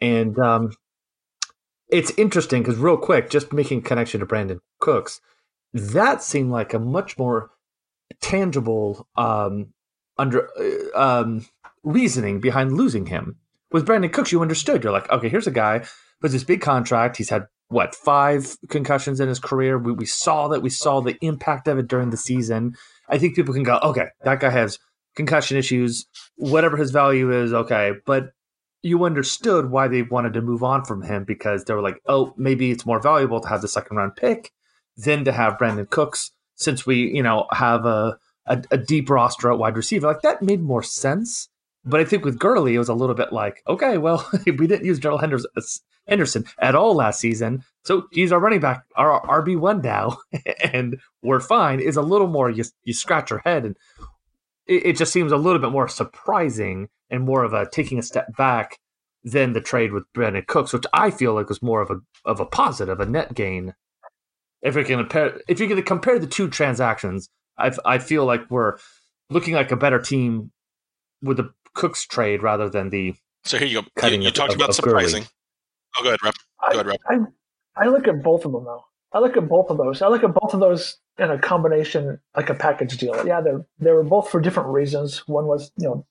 [0.00, 0.72] And um,
[1.88, 5.20] it's interesting because real quick, just making connection to Brandin Cooks,
[5.72, 7.50] that seemed like a much more
[8.20, 9.72] tangible um,
[10.16, 10.48] under
[10.94, 11.46] uh, um,
[11.82, 13.36] reasoning behind losing him.
[13.70, 14.82] With Brandin Cooks, you understood.
[14.82, 15.84] You're like, okay, here's a guy
[16.22, 17.16] with this big contract.
[17.16, 19.78] He's had what five concussions in his career.
[19.78, 20.62] We, we saw that.
[20.62, 22.74] We saw the impact of it during the season.
[23.08, 24.78] I think people can go, okay, that guy has
[25.16, 26.06] concussion issues.
[26.36, 28.30] Whatever his value is, okay, but
[28.82, 32.32] you understood why they wanted to move on from him because they were like, oh,
[32.36, 34.52] maybe it's more valuable to have the second round pick
[34.96, 39.50] than to have Brandin Cooks since we, you know, have a, a, a deep roster
[39.50, 40.06] at wide receiver.
[40.06, 41.48] Like that made more sense.
[41.84, 44.84] But I think with Gurley, it was a little bit like, okay, well, we didn't
[44.84, 45.60] use Darrell uh,
[46.06, 50.18] Henderson at all last season, so he's our running back, our RB one now,
[50.72, 51.80] and we're fine.
[51.80, 53.76] Is a little more you you scratch your head, and
[54.66, 58.02] it, it just seems a little bit more surprising and more of a taking a
[58.02, 58.78] step back
[59.24, 62.40] than the trade with Brandin Cooks, which I feel like was more of a of
[62.40, 63.74] a positive, a net gain.
[64.60, 68.24] If we can compare, if you're going to compare the two transactions, I I feel
[68.24, 68.78] like we're
[69.30, 70.50] looking like a better team
[71.22, 73.14] with the Cooks trade rather than the.
[73.44, 74.08] So here you go.
[74.08, 75.22] You, you of, talked about surprising.
[75.22, 75.30] Gurley.
[75.98, 76.34] Oh, go ahead, Rob.
[76.72, 76.98] Go ahead, Rob.
[77.76, 78.84] I, I look at both of them though.
[79.12, 80.02] I look at both of those.
[80.02, 83.24] I look at both of those in a combination, like a package deal.
[83.24, 85.26] Yeah, they they were both for different reasons.
[85.28, 86.06] One was, you know,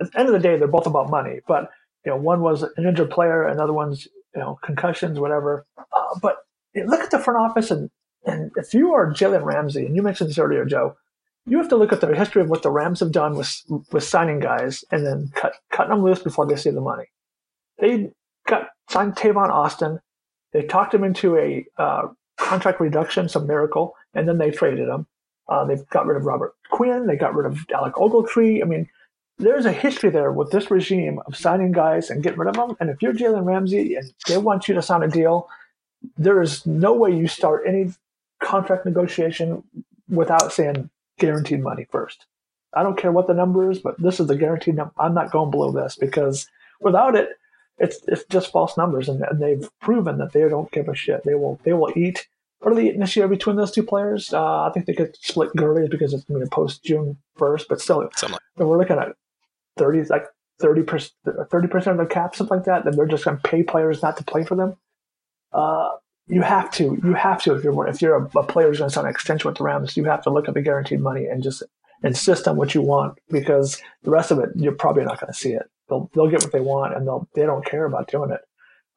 [0.00, 1.40] at the end of the day, they're both about money.
[1.46, 1.70] But
[2.04, 5.64] you know, one was an injured player, another one's you know concussions, whatever.
[5.78, 6.38] Uh, but
[6.74, 7.90] look at the front office, and
[8.26, 10.96] and if you are Jalen Ramsey, and you mentioned this earlier, Joe,
[11.46, 14.04] you have to look at the history of what the Rams have done with with
[14.04, 17.04] signing guys and then cut cutting them loose before they see the money.
[17.78, 18.12] They
[18.46, 20.00] got signed Tavon Austin.
[20.52, 25.06] They talked him into a uh, contract reduction, some miracle, and then they traded him.
[25.48, 27.06] Uh, they've got rid of Robert Quinn.
[27.06, 28.62] They got rid of Alec Ogletree.
[28.62, 28.88] I mean,
[29.38, 32.76] there's a history there with this regime of signing guys and getting rid of them.
[32.78, 35.48] And if you're Jalen Ramsey and they want you to sign a deal,
[36.16, 37.92] there is no way you start any
[38.40, 39.64] contract negotiation
[40.08, 40.90] without saying
[41.22, 42.26] guaranteed money first.
[42.74, 44.92] I don't care what the number is, but this is the guaranteed number.
[44.98, 46.48] I'm not going below this because
[46.80, 47.28] without it,
[47.78, 51.24] it's it's just false numbers, and, and they've proven that they don't give a shit.
[51.24, 52.28] They will they will eat.
[52.60, 54.32] What are they eating this year between those two players?
[54.32, 57.80] Uh, I think they could split Gurley because it's going to post June first, but
[57.80, 58.08] still,
[58.56, 59.16] we're looking at
[59.76, 60.26] thirty like
[60.60, 61.12] thirty percent
[61.50, 62.84] thirty percent of the cap, something like that.
[62.84, 64.76] Then they're just going to pay players not to play for them.
[65.52, 65.90] Uh,
[66.32, 68.88] you have to, you have to if you're if you're a, a player who's going
[68.88, 71.26] to sign an extension with the Rams, you have to look at the guaranteed money
[71.26, 71.62] and just
[72.02, 75.38] insist on what you want because the rest of it you're probably not going to
[75.38, 75.68] see it.
[75.90, 78.40] They'll they'll get what they want and they'll they don't care about doing it.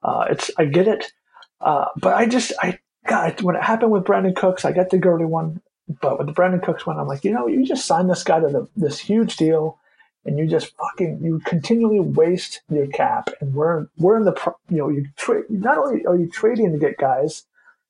[0.02, 1.12] Uh, it's I get it,
[1.60, 4.98] uh, but I just I God when it happened with Brandin Cooks, I get the
[4.98, 5.62] Gurley one,
[6.02, 8.40] but with the Brandin Cooks one, I'm like, you know, you just signed this guy
[8.40, 9.78] to the, this huge deal
[10.26, 13.30] and you just fucking you continually waste your cap.
[13.40, 16.78] And we're we're in the you know you trade not only are you trading to
[16.78, 17.44] get guys,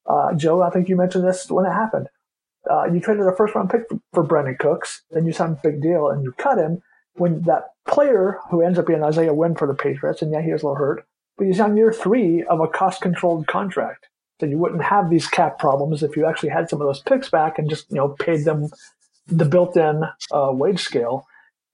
[0.07, 0.61] uh, Joe.
[0.61, 2.07] I think you mentioned this when it happened.
[2.69, 5.67] Uh, you traded a first round pick for, for Brandin Cooks, then you signed a
[5.67, 6.81] big deal and you cut him
[7.15, 10.51] when that player who ends up being Isaiah Wynn for the Patriots, and yeah, he
[10.51, 11.05] was a little hurt,
[11.37, 14.07] but he's on year three of a cost controlled contract.
[14.39, 17.29] So you wouldn't have these cap problems if you actually had some of those picks
[17.29, 18.67] back and just you know paid them
[19.27, 21.25] the built in uh, wage scale.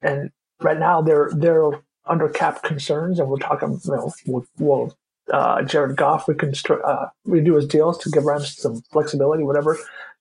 [0.03, 0.31] And
[0.63, 1.71] right now they're they're
[2.05, 4.97] under cap concerns, and we're talking, you know, we'll, we'll
[5.31, 9.77] uh, Jared Goff we can uh, redo his deals to give Rams some flexibility, whatever.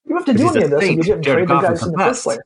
[0.07, 1.83] You have to do any of this if you didn't Jared trade Goff the guys
[1.83, 2.39] in the first place.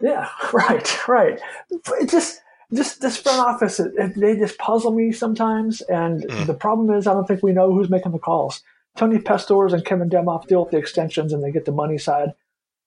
[0.00, 1.40] Yeah, right, right.
[1.70, 2.40] It just
[2.74, 5.80] just this front office, it, they just puzzle me sometimes.
[5.82, 6.46] And mm.
[6.46, 8.62] the problem is, I don't think we know who's making the calls.
[8.96, 12.30] Tony Pastoors and Kevin Demoff deal with the extensions and they get the money side.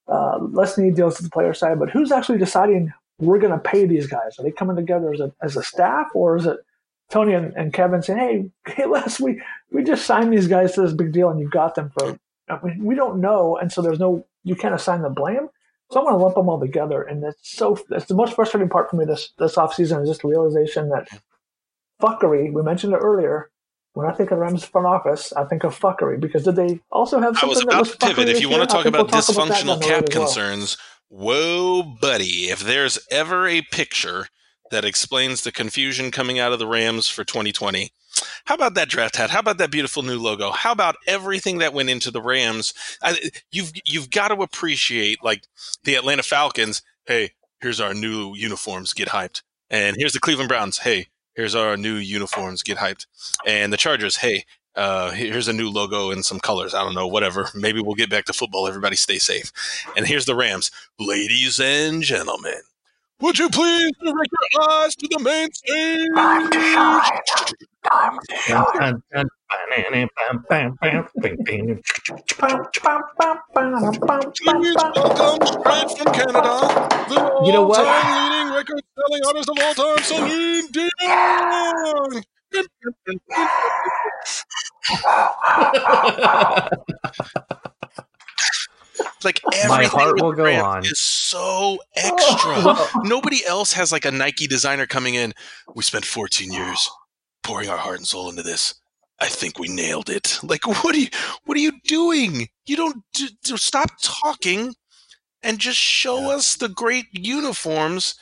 [0.08, 0.38] Uh,
[0.78, 4.08] need deals with the player side, but who's actually deciding we're going to pay these
[4.08, 4.38] guys?
[4.38, 6.58] Are they coming together as a, as a staff or is it
[7.10, 10.82] Tony and, and Kevin saying, hey, hey, Les, we, we just signed these guys to
[10.82, 12.17] this big deal and you got them for,
[12.49, 13.58] I mean, we don't know.
[13.58, 15.49] And so there's no, you can't assign the blame.
[15.91, 17.04] So I'm going to lump them all together.
[17.04, 20.21] And that's so, that's the most frustrating part for me this, this offseason is just
[20.21, 21.08] the realization that
[22.01, 23.51] fuckery, we mentioned it earlier,
[23.95, 27.19] when I think of Rams front office, I think of fuckery because did they also
[27.19, 28.30] have I something was that about was to pivot.
[28.30, 30.25] If you want to talk about talk about dysfunctional down the road cap well.
[30.25, 30.78] concerns,
[31.10, 32.50] whoa, buddy.
[32.50, 34.28] If there's ever a picture
[34.72, 37.91] that explains the confusion coming out of the Rams for 2020,
[38.46, 39.30] how about that draft hat?
[39.30, 40.52] How about that beautiful new logo?
[40.52, 42.74] How about everything that went into the Rams?
[43.02, 43.20] I,
[43.52, 45.44] you've you've got to appreciate like
[45.84, 46.82] the Atlanta Falcons.
[47.06, 48.94] Hey, here's our new uniforms.
[48.94, 49.41] Get hyped.
[49.70, 50.80] And here's the Cleveland Browns.
[50.80, 52.63] Hey, here's our new uniforms.
[52.63, 53.08] Get hyped.
[53.46, 54.18] And the Chargers.
[54.18, 56.74] Hey, uh, here's a new logo and some colors.
[56.74, 57.50] I don't know, whatever.
[57.56, 58.68] Maybe we'll get back to football.
[58.68, 59.52] Everybody stay safe.
[59.96, 60.72] And here's the Rams.
[61.00, 62.62] Ladies and gentlemen,
[63.22, 66.08] would you please direct your eyes to the main stage?
[66.16, 67.12] Time to shine.
[67.90, 69.30] Time to shine.
[74.44, 77.80] Please welcome straight from Canada, the You know what?
[77.80, 82.24] all-time leading record-selling artist of all time, Celine Dion.
[89.24, 90.86] Like everything heart with will the go on.
[90.86, 92.76] is so extra.
[93.04, 95.34] Nobody else has like a Nike designer coming in.
[95.74, 96.89] We spent 14 years
[97.44, 98.76] pouring our heart and soul into this.
[99.20, 100.39] I think we nailed it.
[100.44, 101.08] Like, what are you?
[101.46, 102.48] What are you doing?
[102.65, 104.76] You don't do, do- stop talking
[105.41, 108.15] and just show us the great uniforms.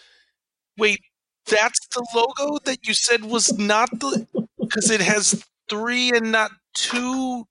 [0.78, 1.00] Wait,
[1.48, 4.28] that's the logo that you said was not the
[4.60, 7.46] because it has three and not two.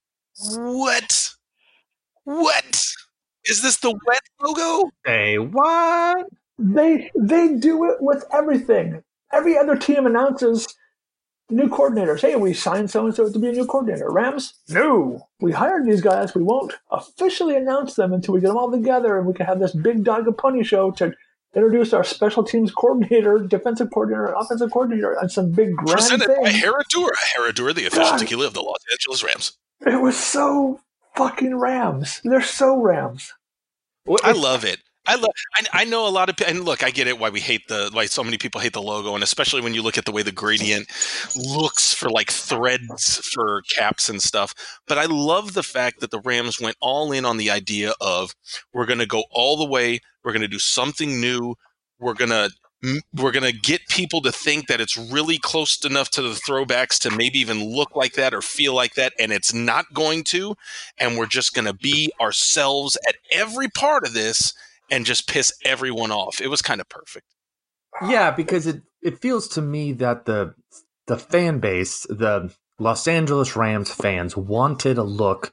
[0.56, 1.30] What?
[2.24, 2.86] What
[3.44, 3.76] is this?
[3.78, 4.90] The wet logo?
[5.06, 6.26] Say what?
[6.58, 9.02] They they do it with everything.
[9.32, 10.74] Every other team announces
[11.50, 12.20] new coordinators.
[12.20, 14.10] Hey, we signed so and so to be a new coordinator.
[14.10, 14.54] Rams?
[14.68, 15.28] No.
[15.40, 16.34] We hired these guys.
[16.34, 19.60] We won't officially announce them until we get them all together and we can have
[19.60, 21.12] this big dog and pony show to
[21.54, 26.28] introduce our special teams coordinator, defensive coordinator, and offensive coordinator, and some big grand Presented
[26.28, 26.62] by thing.
[26.62, 27.10] Herradura.
[27.36, 28.18] Herradura, the official God.
[28.18, 29.52] tequila of the Los Angeles Rams.
[29.86, 30.80] It was so
[31.16, 32.20] fucking Rams.
[32.24, 33.32] They're so Rams.
[34.04, 34.80] What- I love it.
[35.06, 35.14] I.
[35.54, 36.36] I, I know a lot of.
[36.46, 37.18] And look, I get it.
[37.18, 37.90] Why we hate the.
[37.92, 40.22] Why so many people hate the logo, and especially when you look at the way
[40.22, 40.88] the gradient
[41.36, 44.54] looks for like threads for caps and stuff.
[44.86, 48.34] But I love the fact that the Rams went all in on the idea of
[48.72, 50.00] we're going to go all the way.
[50.24, 51.56] We're going to do something new.
[51.98, 52.50] We're going to.
[53.14, 56.98] We're going to get people to think that it's really close enough to the throwbacks
[57.02, 60.56] to maybe even look like that or feel like that, and it's not going to.
[60.98, 64.52] And we're just going to be ourselves at every part of this
[64.92, 66.40] and just piss everyone off.
[66.40, 67.26] It was kind of perfect.
[68.06, 70.54] Yeah, because it it feels to me that the
[71.06, 75.52] the fan base, the Los Angeles Rams fans wanted a look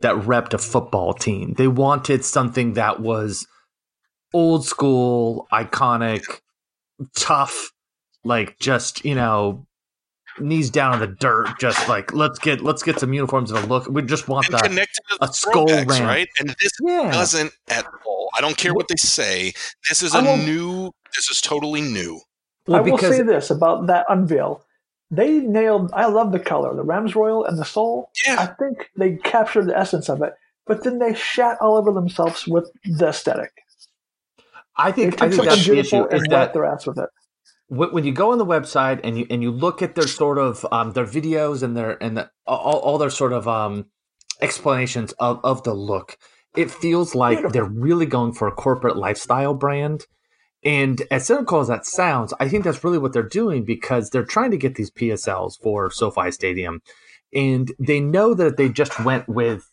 [0.00, 1.54] that repped a football team.
[1.54, 3.46] They wanted something that was
[4.32, 6.40] old school, iconic,
[7.14, 7.72] tough,
[8.24, 9.66] like just, you know,
[10.40, 13.66] knees down in the dirt, just like let's get let's get some uniforms and a
[13.66, 13.88] look.
[13.88, 14.64] We just want And that.
[14.64, 16.04] connected to the a skull throwbacks, ramp.
[16.06, 16.28] right?
[16.38, 17.10] And this Yeah.
[17.10, 18.30] doesn't at all.
[18.36, 19.52] I don't care what they say.
[19.88, 20.92] This is a new.
[21.14, 22.20] This is totally new.
[22.66, 24.62] Well, I will say this about that unveil.
[25.10, 25.90] They nailed.
[25.92, 28.10] I love the color, the Rams Royal and the soul.
[28.28, 30.34] I think they captured the essence of it,
[30.66, 33.52] but then they shat all over themselves with the aesthetic.
[34.76, 36.64] I think took I think something that's the beautiful issue is and that wiped their
[36.66, 37.08] ass with it.
[37.68, 40.38] When when you go on the website and you and you look at their sort
[40.38, 43.86] of um, their videos and their and the, all, all their sort of um,
[44.40, 46.16] explanations of, of the look,
[46.56, 47.52] it feels like Beautiful.
[47.52, 50.06] they're really going for a corporate lifestyle brand.
[50.64, 54.24] And as cynical as that sounds, I think that's really what they're doing because they're
[54.24, 56.80] trying to get these PSLs for SoFi Stadium,
[57.32, 59.70] and they know that they just went with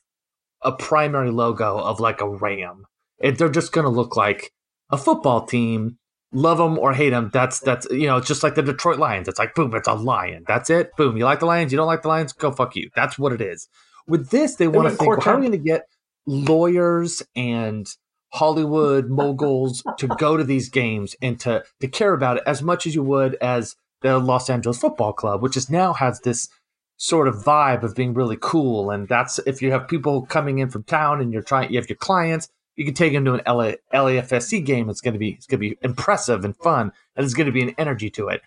[0.64, 2.86] a primary logo of like a ram,
[3.20, 4.52] it, they're just going to look like
[4.90, 5.98] a football team
[6.34, 7.30] love them or hate them.
[7.32, 9.28] That's that's you know, just like the Detroit Lions.
[9.28, 10.44] It's like boom, it's a lion.
[10.48, 10.92] That's it.
[10.98, 11.18] Boom.
[11.18, 11.72] You like the Lions?
[11.72, 12.34] You don't like the Lions?
[12.34, 12.90] Go fuck you.
[12.96, 13.68] That's what it is.
[14.08, 15.88] With this, they want to think, well, how are we going to get
[16.26, 17.88] lawyers and
[18.34, 22.86] Hollywood moguls to go to these games and to to care about it as much
[22.86, 26.50] as you would as the Los Angeles Football Club, which is now has this
[26.98, 28.92] sort of vibe of being really cool.
[28.92, 31.90] And that's if you have people coming in from town and you're trying, you have
[31.90, 34.90] your clients, you can take them to an LA, LAFSC game.
[34.90, 37.52] It's going to be it's going to be impressive and fun, and there's going to
[37.52, 38.42] be an energy to it.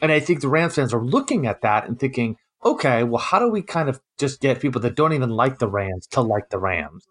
[0.00, 3.38] And I think the Rams fans are looking at that and thinking, okay, well, how
[3.38, 6.50] do we kind of just get people that don't even like the Rams to like
[6.50, 7.06] the Rams?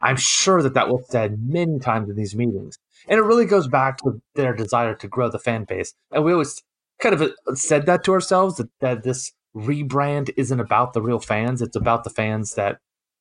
[0.00, 2.78] I'm sure that that was said many times in these meetings.
[3.08, 5.94] And it really goes back to their desire to grow the fan base.
[6.10, 6.62] And we always
[7.00, 11.20] kind of uh, said that to ourselves that, that this rebrand isn't about the real
[11.20, 11.62] fans.
[11.62, 12.78] It's about the fans that,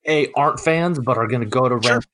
[0.08, 1.94] A, aren't fans, but are going to go to Sure.
[1.94, 2.08] Rams,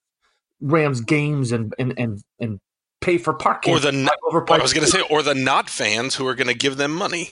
[0.62, 2.60] Rams games and, and, and, and
[3.02, 3.74] pay for parking.
[3.74, 6.36] Or the not, overpriced I was going to say, or the not fans who are
[6.36, 7.32] going to give them money.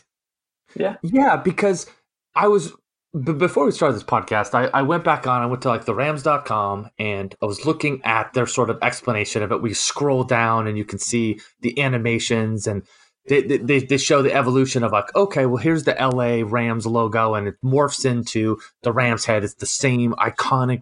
[0.76, 1.88] Yeah, yeah, because
[2.36, 2.74] I was
[3.14, 5.86] b- before we started this podcast, I, I went back on, I went to like
[5.86, 9.62] the Rams.com and I was looking at their sort of explanation of it.
[9.62, 12.84] We scroll down and you can see the animations and
[13.28, 17.34] they, they, they show the evolution of like, okay, well, here's the LA Rams logo
[17.34, 19.44] and it morphs into the Rams head.
[19.44, 20.80] It's the same iconic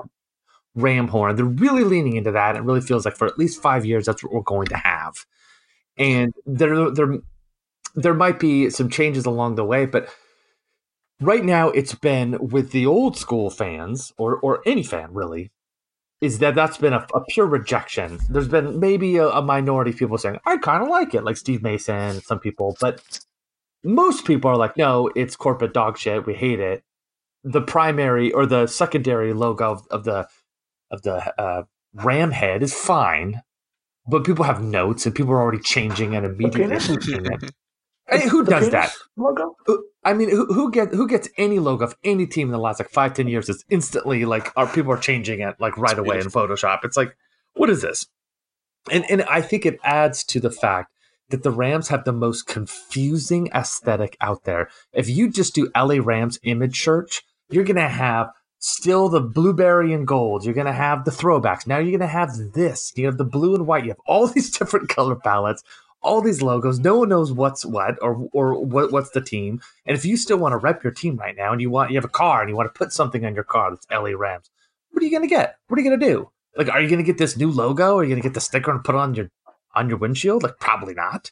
[0.75, 1.35] ram horn.
[1.35, 2.55] They're really leaning into that.
[2.55, 5.25] It really feels like for at least five years, that's what we're going to have.
[5.97, 7.19] And there, there,
[7.95, 10.09] there might be some changes along the way, but
[11.21, 15.51] right now it's been with the old school fans or or any fan really
[16.21, 19.97] is that that's been a, a pure rejection there's been maybe a, a minority of
[19.97, 23.19] people saying i kind of like it like steve mason some people but
[23.83, 26.83] most people are like no it's corporate dog shit we hate it
[27.43, 30.27] the primary or the secondary logo of, of the
[30.93, 31.63] of the uh,
[31.93, 33.41] ram head is fine
[34.07, 36.85] but people have notes and people are already changing and immediately penis?
[36.85, 37.51] switching it.
[38.05, 39.55] Hey, who does that Logo?
[40.03, 42.81] I mean, who, who get who gets any logo of any team in the last
[42.81, 43.47] like five ten years?
[43.47, 46.79] Is instantly like our people are changing it like right away in Photoshop.
[46.83, 47.15] It's like,
[47.53, 48.05] what is this?
[48.91, 50.91] And and I think it adds to the fact
[51.29, 54.69] that the Rams have the most confusing aesthetic out there.
[54.91, 58.31] If you just do LA Rams image search, you're gonna have
[58.65, 60.45] still the blueberry and gold.
[60.45, 61.67] You're gonna have the throwbacks.
[61.67, 62.93] Now you're gonna have this.
[62.95, 63.83] You have the blue and white.
[63.83, 65.63] You have all these different color palettes
[66.03, 66.79] all these logos.
[66.79, 69.61] No one knows what's what or or what, what's the team.
[69.85, 71.97] And if you still want to rep your team right now, and you want you
[71.97, 74.51] have a car and you want to put something on your car that's LA Rams,
[74.91, 75.57] what are you gonna get?
[75.67, 76.29] What are you gonna do?
[76.55, 77.97] Like, are you gonna get this new logo?
[77.97, 79.29] Are you gonna get the sticker and put on your
[79.73, 80.43] on your windshield?
[80.43, 81.31] Like, probably not.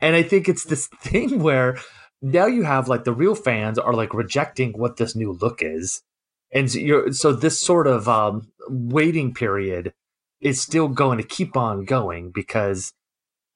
[0.00, 1.78] And I think it's this thing where
[2.22, 6.02] now you have like the real fans are like rejecting what this new look is,
[6.52, 9.92] and so you're so this sort of um, waiting period
[10.40, 12.92] is still going to keep on going because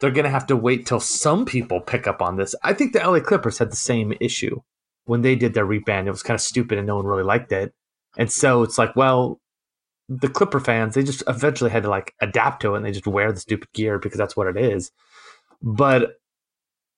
[0.01, 2.55] they're going to have to wait till some people pick up on this.
[2.63, 4.61] I think the LA Clippers had the same issue
[5.05, 6.07] when they did their rebrand.
[6.07, 7.75] It was kind of stupid and no one really liked it.
[8.17, 9.41] And so it's like, well,
[10.09, 13.07] the Clipper fans, they just eventually had to like adapt to it and they just
[13.07, 14.91] wear the stupid gear because that's what it is.
[15.63, 16.13] But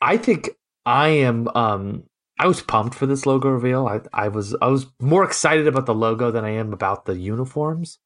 [0.00, 0.50] I think
[0.86, 2.04] I am um
[2.42, 3.86] I was pumped for this logo reveal.
[3.86, 7.16] I I was I was more excited about the logo than I am about the
[7.16, 7.98] uniforms.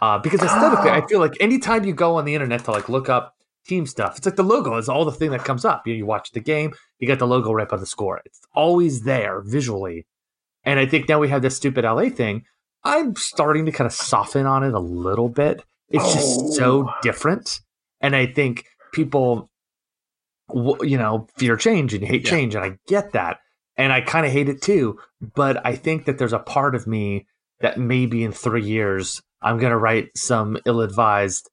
[0.00, 3.08] Uh, because aesthetically, I feel like anytime you go on the internet to like look
[3.08, 3.34] up
[3.66, 4.16] team stuff.
[4.16, 5.86] It's like the logo is all the thing that comes up.
[5.86, 8.20] You, you watch the game, you got the logo right by the score.
[8.24, 10.06] It's always there visually.
[10.64, 12.44] And I think now we have this stupid LA thing.
[12.84, 15.62] I'm starting to kind of soften on it a little bit.
[15.90, 16.92] It's just so Oh.
[17.02, 17.60] different.
[18.00, 19.50] And I think people,
[20.80, 22.30] you know, fear change and hate Yeah.
[22.30, 22.54] change.
[22.54, 23.38] And I get that.
[23.80, 24.98] And I kind of hate it too.
[25.34, 27.26] But I think that there's a part of me
[27.60, 31.48] that maybe in three years, I'm going to write some ill advised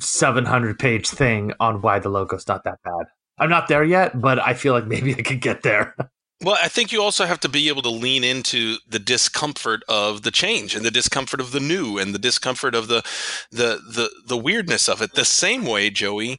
[0.00, 3.06] 700 page thing on why the logo's not that bad.
[3.38, 5.94] I'm not there yet, but I feel like maybe I could get there.
[6.40, 10.22] Well, I think you also have to be able to lean into the discomfort of
[10.22, 13.02] the change and the discomfort of the new and the discomfort of the
[13.50, 15.14] the the, the weirdness of it.
[15.14, 16.38] The same way, Joey,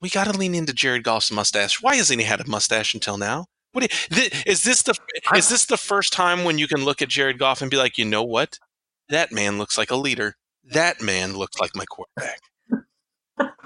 [0.00, 1.80] we got to lean into Jared Goff's mustache.
[1.80, 3.46] Why hasn't he had a mustache until now?
[3.76, 4.94] What do you, thi- is this the
[5.34, 7.98] is this the first time when you can look at Jared Goff and be like,
[7.98, 8.58] you know what,
[9.10, 10.36] that man looks like a leader.
[10.64, 12.40] That man looks like my quarterback.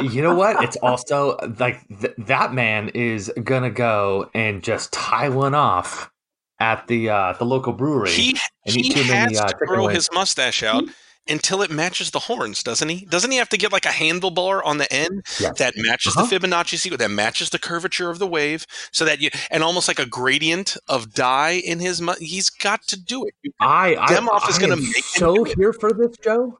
[0.00, 0.64] you know what?
[0.64, 6.10] It's also like th- that man is going to go and just tie one off
[6.58, 8.10] at the uh, the local brewery.
[8.10, 8.36] He
[8.66, 9.94] and he eat too many, has uh, to chicken grow wings.
[9.94, 10.82] his mustache out
[11.30, 13.04] until it matches the horns, doesn't he?
[13.06, 15.58] Doesn't he have to get like a handlebar on the end Yes.
[15.58, 16.26] that matches Uh-huh.
[16.26, 19.88] the Fibonacci sequence, that matches the curvature of the wave, so that you and almost
[19.88, 22.00] like a gradient of dye in his.
[22.02, 23.34] Mu- he's got to do it.
[23.42, 25.56] You- I, I, Demoff is gonna am make him so it.
[25.56, 26.58] here for this, Joe.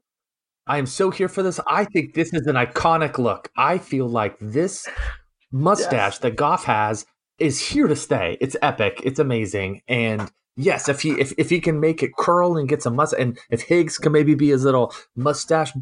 [0.67, 1.59] I am so here for this.
[1.67, 3.51] I think this is an iconic look.
[3.57, 4.87] I feel like this
[5.53, 6.19] mustache Yes.
[6.19, 7.05] that Goff has
[7.39, 8.37] is here to stay.
[8.41, 9.01] It's epic.
[9.03, 9.83] It's amazing.
[9.89, 13.13] And yes, if he if, if he can make it curl and get some must,
[13.15, 15.73] and if Higgs can maybe be his little mustache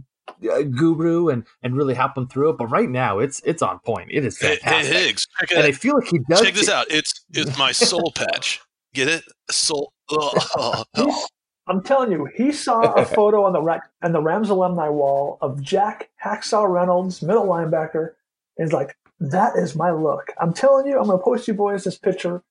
[0.50, 2.58] uh, guru and and really help him through it.
[2.58, 4.08] But right now, it's it's on point.
[4.12, 4.86] It is Hey, hey.
[4.86, 6.40] Higgs, check, and I feel like he does.
[6.42, 6.86] check this out.
[6.90, 8.60] It's it's my soul patch.
[8.94, 9.24] Get it?
[9.50, 9.92] Soul.
[10.10, 11.28] Oh, He's,
[11.66, 15.36] I'm telling you, he saw a photo on the Ra- on the Rams alumni wall
[15.42, 18.12] of Jack Hacksaw Reynolds, middle linebacker,
[18.56, 21.52] and he's like, "That is my look." I'm telling you, I'm going to post you
[21.52, 22.42] boys this picture.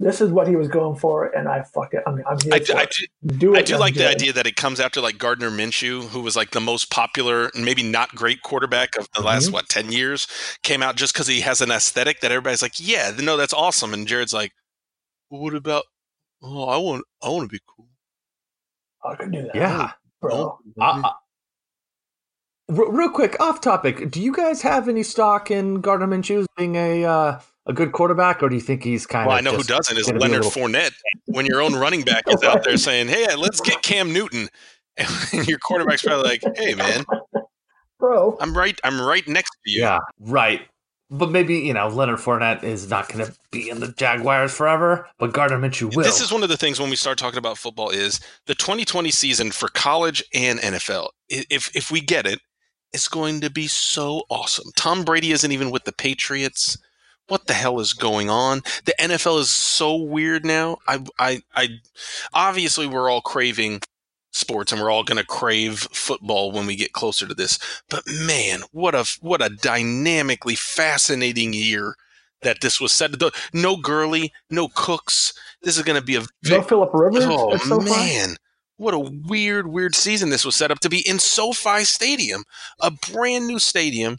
[0.00, 2.02] This is what he was going for, and I fuck it.
[2.06, 2.94] I mean, I'm here I, for I it.
[3.22, 3.58] do, Do it.
[3.58, 6.34] I do I'm like the idea that it comes after like Gardner Minshew, who was
[6.36, 9.52] like the most popular and maybe not great quarterback of the last Mhm.
[9.52, 10.26] what ten years,
[10.62, 13.94] came out just because he has an aesthetic that everybody's like, yeah, no, that's awesome.
[13.94, 14.52] And Jared's like,
[15.30, 15.84] well, what about?
[16.42, 17.88] Oh, I want, I want to be cool.
[19.04, 19.54] I can do that.
[19.54, 19.92] Yeah.
[20.20, 20.58] bro.
[20.80, 21.12] Uh, uh,
[22.68, 24.10] real quick, off topic.
[24.10, 28.42] Do you guys have any stock in Gardner Minshew being a uh, a good quarterback,
[28.42, 29.44] or do you think he's kind Well, of?
[29.44, 30.92] Well, I know who doesn't is gonna be a Leonard little- Fournette.
[31.26, 34.48] When your own running back is out there saying, "Hey, let's get Cam Newton,"
[34.96, 37.04] and your quarterback's probably like, "Hey, man,
[37.98, 38.36] bro.
[38.40, 38.78] I'm right.
[38.84, 40.62] I'm right next to you." Yeah, right.
[41.10, 45.06] But maybe you know Leonard Fournette is not going to be in the Jaguars forever,
[45.18, 46.02] but Gardner Minshew will.
[46.02, 49.10] This is one of the things when we start talking about football is the 2020
[49.10, 51.10] season for college and NFL.
[51.28, 52.40] If if we get it,
[52.92, 54.70] it's going to be so awesome.
[54.76, 56.78] Tom Brady isn't even with the Patriots.
[57.26, 58.60] What the hell is going on?
[58.84, 60.78] The NFL is so weird now.
[60.86, 61.68] I I I
[62.32, 63.80] obviously we're all craving
[64.32, 67.58] sports and we're all going to crave football when we get closer to this.
[67.88, 71.94] But man, what a what a dynamically fascinating year
[72.42, 73.18] that this was set.
[73.18, 75.32] To no Gurley, no Cooks.
[75.62, 77.24] This is going to be a No Philip Rivers.
[77.26, 77.90] Oh SoFi?
[77.90, 78.36] man,
[78.76, 82.44] what a weird, weird season this was set up to be in SoFi Stadium,
[82.80, 84.18] a brand new stadium.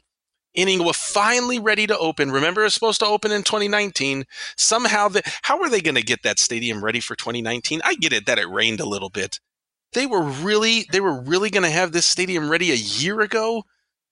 [0.56, 2.32] Inning was finally ready to open.
[2.32, 4.26] Remember, it was supposed to open in 2019.
[4.58, 7.82] Somehow, the, how are they going to get that stadium ready for 2019?
[7.84, 9.40] I get it that it rained a little bit.
[9.94, 13.64] They were really, they were really going to have this stadium ready a year ago.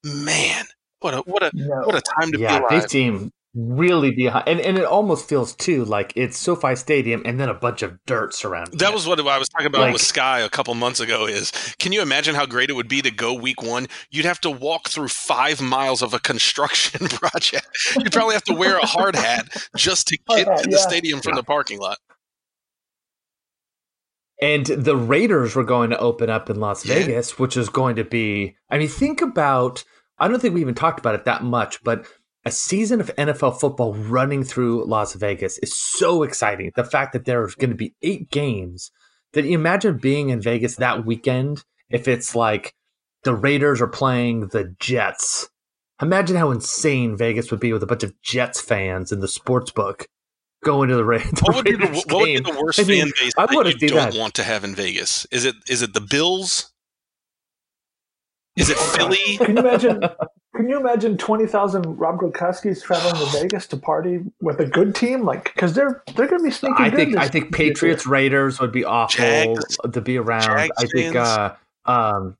[0.03, 0.65] Man,
[0.99, 1.81] what a what a No.
[1.85, 2.89] what a time to yeah, be alive.
[2.89, 7.49] seem really behind, and and it almost feels too like it's SoFi Stadium and then
[7.49, 8.77] a bunch of dirt surrounding.
[8.79, 8.93] That it.
[8.93, 11.25] was what I was talking about Like- with Sky a couple months ago.
[11.27, 13.87] Is can you imagine how great it would be to go week one?
[14.09, 17.67] You'd have to walk through five miles of a construction project.
[17.97, 20.87] You'd probably have to wear a hard hat just to get hat, to the yeah.
[20.87, 21.41] stadium from Yeah.
[21.41, 21.97] the parking lot.
[24.41, 26.95] And the Raiders were going to open up in Las Yeah.
[26.95, 28.55] Vegas, which is going to be.
[28.69, 29.83] I mean, think about.
[30.19, 32.05] I don't think we even talked about it that much, but
[32.45, 36.71] a season of NFL football running through Las Vegas is so exciting.
[36.75, 38.91] The fact that there's going to be eight games.
[39.33, 42.73] That you imagine being in Vegas that weekend if it's like
[43.23, 45.49] the Raiders are playing the Jets.
[46.01, 49.71] Imagine how insane Vegas would be with a bunch of Jets fans in the sports
[49.71, 50.07] book
[50.63, 52.79] going to the, Ra- the What would be the, Raiders what would be the worst
[52.79, 54.19] I mean, fan base I that you don't that.
[54.19, 55.25] want to have in Vegas?
[55.31, 56.72] Is it is it the Bills?
[58.55, 59.37] Is it Philly?
[59.37, 60.01] Can you imagine?
[60.55, 64.93] Can you imagine twenty thousand Rob Gronkowski's traveling to Vegas to party with a good
[64.93, 65.23] team?
[65.23, 66.77] Like, because they're they're going to be sneaking.
[66.77, 67.69] I good think I think this year.
[67.69, 70.43] Patriots Raiders would be awful Jags- to be around.
[70.43, 72.37] Jags I think uh um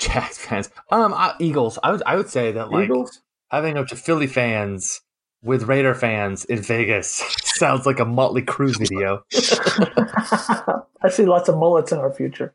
[0.00, 0.70] Jags fans.
[0.90, 1.78] Um uh, Eagles.
[1.82, 3.20] I would I would say that like Eagles.
[3.48, 5.00] having a bunch of Philly fans
[5.44, 9.24] with Raider fans in Vegas sounds like a Motley Crue video.
[11.02, 12.52] I see lots of mullets in our future.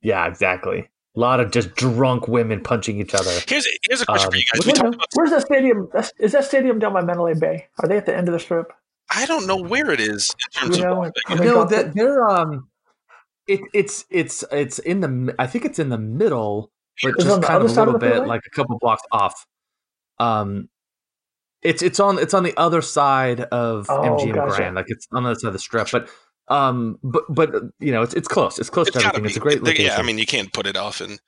[0.00, 0.88] Yeah, exactly.
[1.16, 3.30] A lot of just drunk women punching each other.
[3.46, 4.58] Here's here's a question Um, for you guys.
[4.58, 5.06] what We talked about.
[5.14, 5.88] Where's that stadium?
[6.18, 7.68] Is that stadium down by Mandalay Bay?
[7.80, 8.72] Are they at the end of the strip?
[9.14, 11.40] I don't know where it is in terms You know, Las I Vegas.
[11.46, 12.68] mean, No, that they're um
[13.46, 17.42] it, it's it's it's in the I think it's in the middle, but Is just
[17.42, 18.26] kind of a side of little bit freeway?
[18.26, 19.46] like a couple blocks off.
[20.18, 20.68] Um
[21.62, 24.56] it's it's on it's on the other side of Oh, MGM gotcha.
[24.56, 25.90] Grand, like it's on the other side of the strip.
[25.92, 26.08] But
[26.48, 28.58] um but but you know it's it's close.
[28.58, 29.22] It's close It's to everything.
[29.22, 29.28] be.
[29.28, 29.86] It's a great They- location.
[29.86, 31.00] Yeah, I mean, you can't put it off.
[31.00, 31.18] And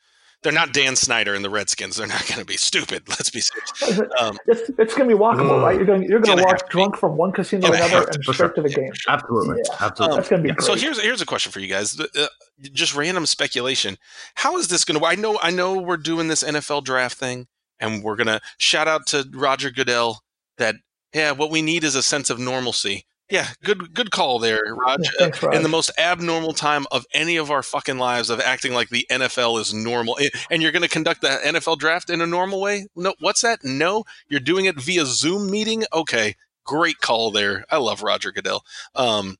[0.42, 1.96] they're not Dan Snyder and the Redskins.
[1.96, 3.04] They're not going to be stupid.
[3.08, 4.00] Let's be serious.
[4.20, 5.62] Um, It's, it's going to be walkable, Ugh.
[5.62, 5.76] right?
[5.76, 6.70] You're going you're going Gonna walk to be.
[6.70, 8.48] drunk from one casino to another to, and straight sure.
[8.50, 8.92] to the game.
[9.08, 9.76] absolutely, Yeah.
[9.80, 10.16] absolutely.
[10.18, 10.66] That's going to be great.
[10.66, 11.98] so here's here's a question for you guys.
[11.98, 12.26] Uh,
[12.72, 13.96] just random speculation.
[14.34, 15.06] How is this going to?
[15.06, 17.46] I know I know we're doing this NFL draft thing,
[17.80, 20.20] and we're going to shout out to Roger Goodell
[20.58, 20.74] that
[21.14, 23.06] yeah, what we need is a sense of normalcy.
[23.28, 25.00] Yeah, good good call there, Raj.
[25.02, 25.56] Yeah, thanks, Raj.
[25.56, 29.04] in the most abnormal time of any of our fucking lives of acting like the
[29.10, 30.16] NFL is normal.
[30.48, 32.86] And you're going to conduct the NFL draft in a normal way?
[32.94, 33.64] No, what's that?
[33.64, 35.84] No, you're doing it via Zoom meeting?
[35.92, 37.64] Okay, great call there.
[37.68, 38.62] I love Roger Goodell.
[38.94, 39.36] Um,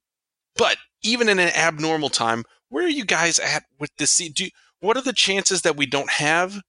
[0.56, 4.16] but even in an abnormal time, where are you guys at with this?
[4.16, 6.60] Do you, what are the chances that we don't have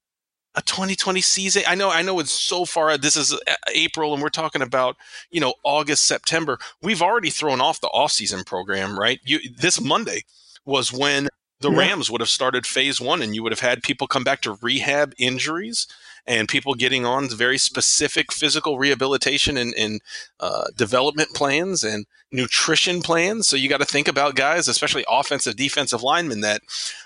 [0.58, 1.62] a 2020 season?
[1.66, 2.98] I know, I know it's so far.
[2.98, 4.96] This is uh, April, and we're talking about
[5.30, 6.58] you know August, September.
[6.82, 9.20] We've already thrown off the off-season program, right?
[9.24, 10.24] You this Monday
[10.64, 11.28] was when
[11.60, 11.78] the Yeah.
[11.78, 14.58] Rams would have started phase one, and you would have had people come back to
[14.60, 15.86] rehab injuries
[16.26, 20.00] and people getting on very specific physical rehabilitation and, and
[20.40, 23.48] uh, development plans and nutrition plans.
[23.48, 26.62] So you got to think about guys, especially offensive, defensive linemen that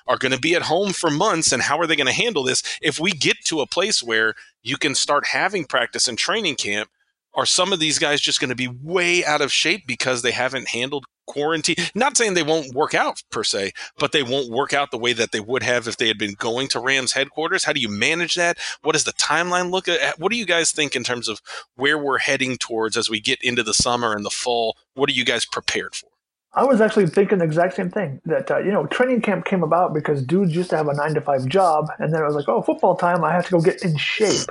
[0.07, 2.43] are going to be at home for months and how are they going to handle
[2.43, 2.63] this?
[2.81, 6.91] If we get to a place where you can start having practice and training camp,
[7.35, 10.33] are some of these guys just going to be way out of shape because they
[10.33, 11.77] haven't handled quarantine?
[11.95, 15.13] Not saying they won't work out per se, but they won't work out the way
[15.13, 17.65] that they would have if they had been going to Rams headquarters.
[17.65, 18.59] How do you manage that?
[18.83, 20.19] What does the timeline look at?
[20.19, 21.41] What do you guys think in terms of
[21.77, 24.77] where we're heading towards as we get into the summer and the fall?
[24.95, 26.09] What are you guys prepared for?
[26.55, 28.21] I was actually thinking the exact same thing.
[28.27, 31.15] That uh, you know, training camp came about because dudes used to have a nine
[31.15, 33.61] to five job, and then it was like, oh, football time, I have to go
[33.61, 34.51] get in shape.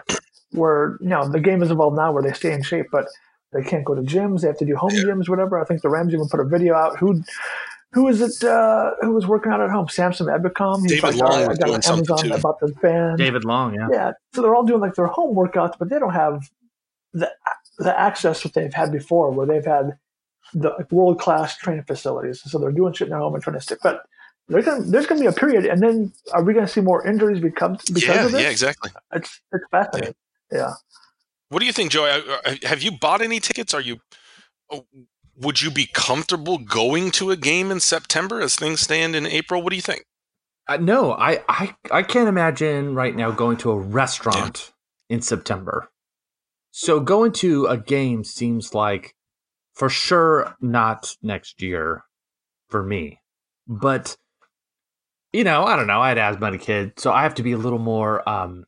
[0.51, 3.05] Where you know the game is evolved now, where they stay in shape, but
[3.53, 4.41] they can't go to gyms.
[4.41, 5.59] They have to do home gyms, whatever.
[5.59, 6.97] I think the Rams even put a video out.
[6.97, 7.23] Who
[7.93, 8.47] who is it?
[8.47, 9.89] Uh, who was working out at home?
[9.89, 10.81] Samson Ebukam.
[10.81, 13.17] He's David like, Long I got on Amazon about the band.
[13.17, 13.87] David Long, yeah.
[13.91, 14.11] Yeah.
[14.33, 16.49] So they're all doing like their home workouts, but they don't have
[17.13, 17.31] the
[17.79, 19.97] the access that they've had before, where they've had
[20.53, 22.41] the world class training facilities.
[22.43, 23.79] So they're doing shit in their home and trying to stick.
[23.83, 24.05] But
[24.49, 27.05] gonna, there's going to be a period, and then are we going to see more
[27.05, 28.41] injuries because because yeah, of this?
[28.41, 28.91] Yeah, exactly.
[29.13, 30.15] It's it's fascinating.
[30.51, 30.57] Yeah.
[30.57, 30.73] yeah.
[31.51, 32.21] What do you think, Joey?
[32.63, 33.73] Have you bought any tickets?
[33.73, 33.97] Are you?
[34.71, 34.85] Oh,
[35.35, 39.61] would you be comfortable going to a game in September as things stand in April?
[39.61, 40.05] What do you think?
[40.69, 44.71] Uh, no, I, I I can't imagine right now going to a restaurant
[45.09, 45.15] yeah.
[45.15, 45.89] in September.
[46.71, 49.13] So going to a game seems like
[49.73, 52.05] for sure not next year
[52.69, 53.19] for me.
[53.67, 54.15] But
[55.33, 55.99] you know, I don't know.
[55.99, 58.63] I had asthma as a kid, so I have to be a little more um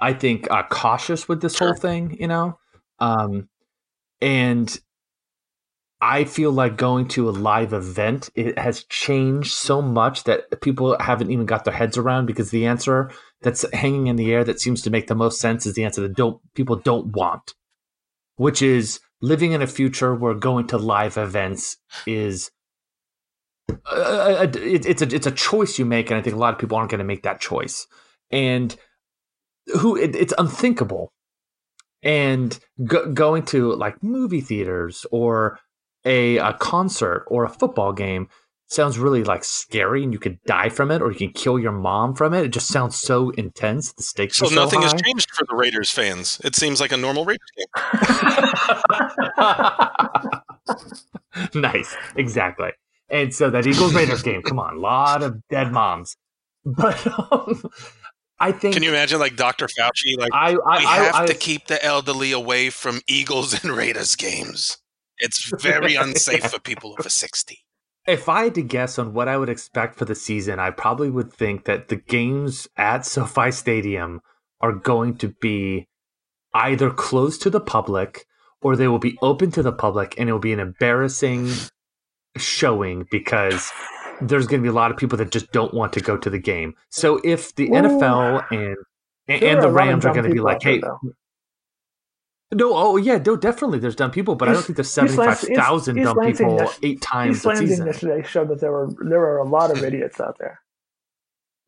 [0.00, 1.68] I think uh, cautious with this sure.
[1.68, 2.58] whole thing, you know.
[2.98, 3.48] Um
[4.20, 4.78] and
[6.00, 10.96] I feel like going to a live event it has changed so much that people
[11.00, 13.10] haven't even got their heads around because the answer
[13.42, 16.00] that's hanging in the air that seems to make the most sense is the answer
[16.02, 17.54] that don't people don't want,
[18.36, 21.76] which is living in a future where going to live events
[22.06, 22.50] is
[23.68, 26.38] a, a, a, it, it's a it's a choice you make, and I think a
[26.38, 27.86] lot of people aren't going to make that choice.
[28.30, 28.74] And
[29.74, 31.12] who it, it's unthinkable.
[32.02, 35.58] And go, going to like movie theaters or
[36.04, 38.28] a, a concert or a football game
[38.68, 41.72] sounds really like scary and you could die from it or you can kill your
[41.72, 42.44] mom from it.
[42.44, 43.92] It just sounds so intense.
[43.94, 44.90] The stakes so, so nothing high.
[44.90, 46.40] has changed for the Raiders fans.
[46.44, 47.66] It seems like a normal Raiders game.
[51.62, 51.96] nice.
[52.16, 52.70] Exactly.
[53.08, 56.16] And so that Eagles Raiders game, come on, a lot of dead moms.
[56.64, 57.62] But um,
[58.40, 58.74] I think.
[58.74, 59.66] Can you imagine, like Dr.
[59.66, 63.72] Fauci, like I, I we have I, to keep the elderly away from Eagles and
[63.72, 64.78] Raiders games.
[65.18, 67.64] It's very unsafe for people over sixty.
[68.06, 71.10] If I had to guess on what I would expect for the season, I probably
[71.10, 74.20] would think that the games at SoFi Stadium
[74.60, 75.88] are going to be
[76.54, 78.24] either closed to the public
[78.62, 81.50] or they will be open to the public and it will be an embarrassing
[82.36, 83.70] showing because
[84.20, 86.30] there's going to be a lot of people that just don't want to go to
[86.30, 86.74] the game.
[86.90, 87.72] So if the Ooh.
[87.72, 88.76] NFL and
[89.28, 90.80] and, the Rams are going to be like, hey,
[92.50, 93.78] no, oh yeah, no, definitely.
[93.78, 96.78] There's dumb people, but East, I don't think there's seventy five thousand dumb people this,
[96.82, 97.86] eight times East Lansing season.
[97.86, 100.60] yesterday showed that there were there were a lot of idiots out there.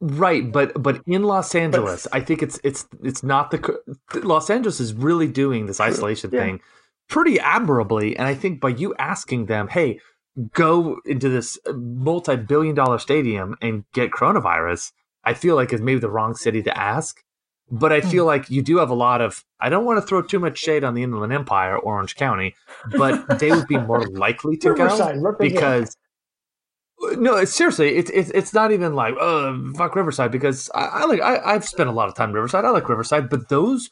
[0.00, 3.78] Right, but but in Los Angeles, but, I think it's it's it's not the
[4.22, 6.40] Los Angeles is really doing this isolation yeah.
[6.40, 6.60] thing
[7.10, 10.00] pretty admirably, and I think by you asking them, hey,
[10.52, 14.92] go into this multi billion dollar stadium and get coronavirus,
[15.24, 17.22] I feel like is maybe the wrong city to ask.
[17.72, 18.28] But I feel hmm.
[18.28, 19.44] like you do have a lot of.
[19.60, 22.56] I don't want to throw too much shade on the Inland Empire, Orange County,
[22.96, 25.96] but they would be more likely to go because.
[27.12, 31.20] No, seriously, it's it's it's not even like oh fuck Riverside because I, I like
[31.22, 32.66] I, I've spent a lot of time in Riverside.
[32.66, 33.90] I like Riverside, but those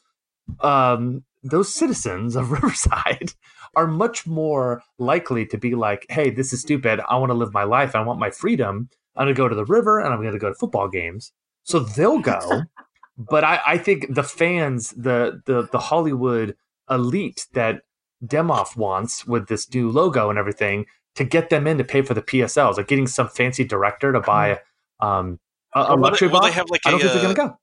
[0.61, 3.33] um those citizens of Riverside
[3.79, 7.01] are much more likely to be like, hey, this is stupid.
[7.09, 7.95] I want to live my life.
[7.95, 8.89] I want my freedom.
[9.15, 11.33] I'm going to go to the river and I'm going to go to football games.
[11.63, 12.63] So they'll go.
[13.19, 16.57] but I, I think the fans, the, the, the Hollywood
[16.91, 17.83] elite that
[18.27, 22.15] Demoff wants with this new logo and everything to get them in to pay for
[22.15, 24.59] the PSLs, like getting some fancy director to buy
[24.99, 25.39] um,
[25.73, 26.47] a, a luxury box.
[26.47, 27.55] They have like I don't a, think they're going to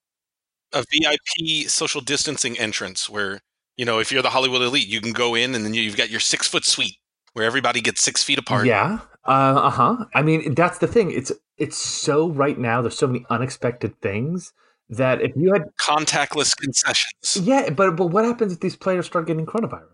[0.72, 0.80] go.
[0.80, 3.42] A VIP social distancing entrance where
[3.78, 6.10] you know, if you're the Hollywood elite, you can go in and then you've got
[6.10, 6.98] your six foot suite
[7.34, 8.66] where everybody gets six feet apart.
[8.66, 9.00] Yeah.
[9.26, 10.06] Uh huh.
[10.14, 11.12] I mean, that's the thing.
[11.12, 12.82] It's it's so right now.
[12.82, 14.54] There's so many unexpected things
[14.90, 17.38] that if you had contactless concessions.
[17.42, 19.90] Yeah, but but what happens if these players start getting coronavirus?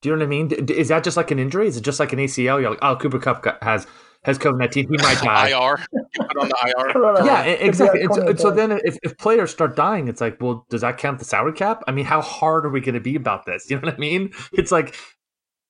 [0.00, 0.50] Do you know what I mean?
[0.70, 1.66] Is that just like an injury?
[1.66, 2.60] Is it just like an ACL?
[2.60, 3.86] You're like, oh, Cooper Kupp has
[4.24, 5.48] has COVID nineteen, he might die.
[5.50, 7.24] IR, you put on the IR.
[7.24, 8.02] yeah, exactly.
[8.02, 11.18] And so, so, then, if, if players start dying, it's like, well, does that count
[11.18, 11.82] the salary cap?
[11.86, 13.70] I mean, how hard are we going to be about this?
[13.70, 14.32] You know what I mean?
[14.52, 14.96] It's like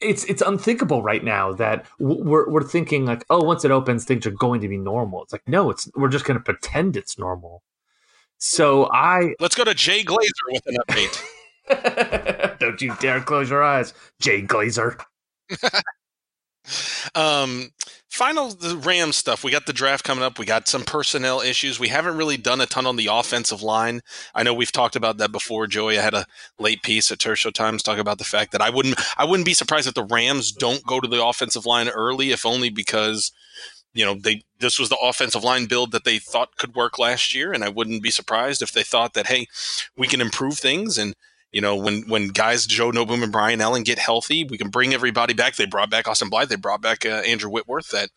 [0.01, 4.27] it's it's unthinkable right now that we're we're thinking like, oh, once it opens, things
[4.27, 5.23] are going to be normal.
[5.23, 7.63] It's like, no, it's we're just going to pretend it's normal.
[8.39, 12.59] So I let's go to Jay Glazer with an update.
[12.59, 15.01] Don't you dare close your eyes, Jay Glazer.
[17.15, 17.71] Um,
[18.11, 19.45] final the Rams stuff.
[19.45, 20.39] We got the draft coming up.
[20.39, 21.79] We got some personnel issues.
[21.79, 24.01] We haven't really done a ton on the offensive line.
[24.35, 25.67] I know we've talked about that before.
[25.67, 26.27] Joey, I had a
[26.59, 29.47] late piece at Turf Show Times talking about the fact that I wouldn't I wouldn't
[29.47, 33.33] be surprised if the Rams don't go to the offensive line early, if only because
[33.95, 37.35] you know they this was the offensive line build that they thought could work last
[37.35, 39.47] year, and I wouldn't be surprised if they thought that hey,
[39.97, 41.15] we can improve things and
[41.53, 44.95] you know, when when guys Joe Noteboom and Brian Allen get healthy, we can bring
[44.95, 45.57] everybody back.
[45.57, 46.49] They brought back Austin Blythe.
[46.49, 47.91] They brought back uh, Andrew Whitworth.
[47.91, 48.11] That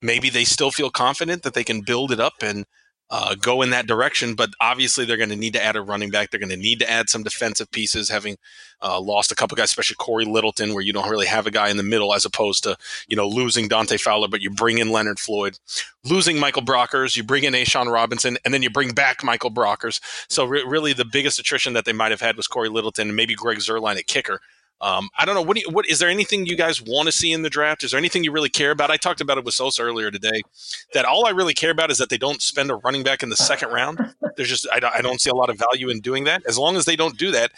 [0.00, 2.66] maybe they still feel confident that they can build it up and
[3.10, 4.34] uh, go in that direction.
[4.34, 6.30] But obviously, they're going to need to add a running back.
[6.30, 8.36] They're going to need to add some defensive pieces, having
[8.82, 11.68] uh, lost a couple guys, especially Corey Littleton, where you don't really have a guy
[11.68, 12.76] in the middle, as opposed to
[13.08, 15.58] you know losing Dante Fowler, but you bring in Leonard Floyd,
[16.04, 20.00] losing Michael Brockers, you bring in A'Shawn Robinson, and then you bring back Michael Brockers.
[20.28, 23.16] So re- really, the biggest attrition that they might have had was Corey Littleton and
[23.16, 24.40] maybe Greg Zuerlein at kicker.
[24.80, 25.42] Um, I don't know.
[25.42, 27.84] What, do you, what is there anything you guys want to see in the draft?
[27.84, 28.90] Is there anything you really care about?
[28.90, 30.42] I talked about it with Sosa earlier today.
[30.94, 33.28] That all I really care about is that they don't spend a running back in
[33.28, 34.14] the second round.
[34.36, 36.42] There's just I, I don't see a lot of value in doing that.
[36.46, 37.52] As long as they don't do that,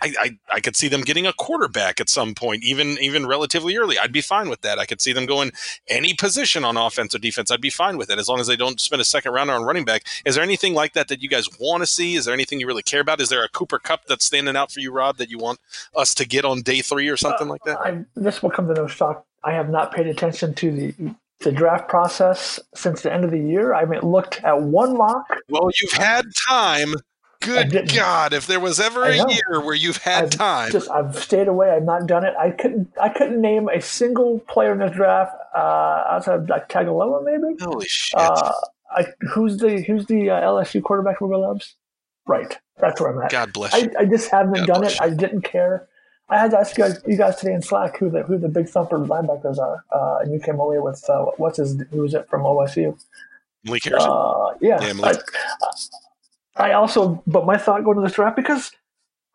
[0.00, 3.76] I, I, I, could see them getting a quarterback at some point, even even relatively
[3.76, 3.98] early.
[3.98, 4.78] I'd be fine with that.
[4.78, 5.50] I could see them going
[5.88, 7.50] any position on offense or defense.
[7.50, 9.64] I'd be fine with it as long as they don't spend a second rounder on
[9.64, 10.04] running back.
[10.24, 12.14] Is there anything like that that you guys want to see?
[12.14, 13.20] Is there anything you really care about?
[13.20, 15.58] Is there a Cooper Kupp that's standing out for you, Rob, that you want
[15.96, 17.78] us to get on day three or something uh, like that?
[17.78, 19.24] I, this will come to no shock.
[19.42, 23.38] I have not paid attention to the the draft process since the end of the
[23.38, 23.72] year.
[23.74, 25.24] I mean, looked at one mock.
[25.48, 26.94] Well, you've had time
[27.40, 28.32] Good God!
[28.32, 31.70] If there was ever a year where you've had I've time, just I've stayed away.
[31.70, 32.34] I've not done it.
[32.38, 32.92] I couldn't.
[33.00, 37.56] I couldn't name a single player in this draft uh, outside of like Tagovailoa, maybe.
[37.60, 38.18] Holy shit!
[38.18, 38.52] Uh,
[38.90, 41.76] I, who's the Who's the uh, LSU quarterback everybody loves?
[42.26, 42.58] Right.
[42.78, 43.30] That's where I'm at.
[43.30, 43.90] God bless you.
[43.98, 44.92] I, I just haven't God done it.
[44.92, 44.98] You.
[45.00, 45.88] I didn't care.
[46.28, 48.48] I had to ask you guys, you guys today in Slack who the who the
[48.48, 52.14] big thumper linebackers are, uh, and you came away with uh, what's his who was
[52.14, 52.98] it from OSU?
[53.64, 54.10] Malik Harrison.
[54.10, 54.92] Uh, yeah, yeah.
[55.02, 55.14] I,
[56.58, 58.72] I also, but my thought going to this draft because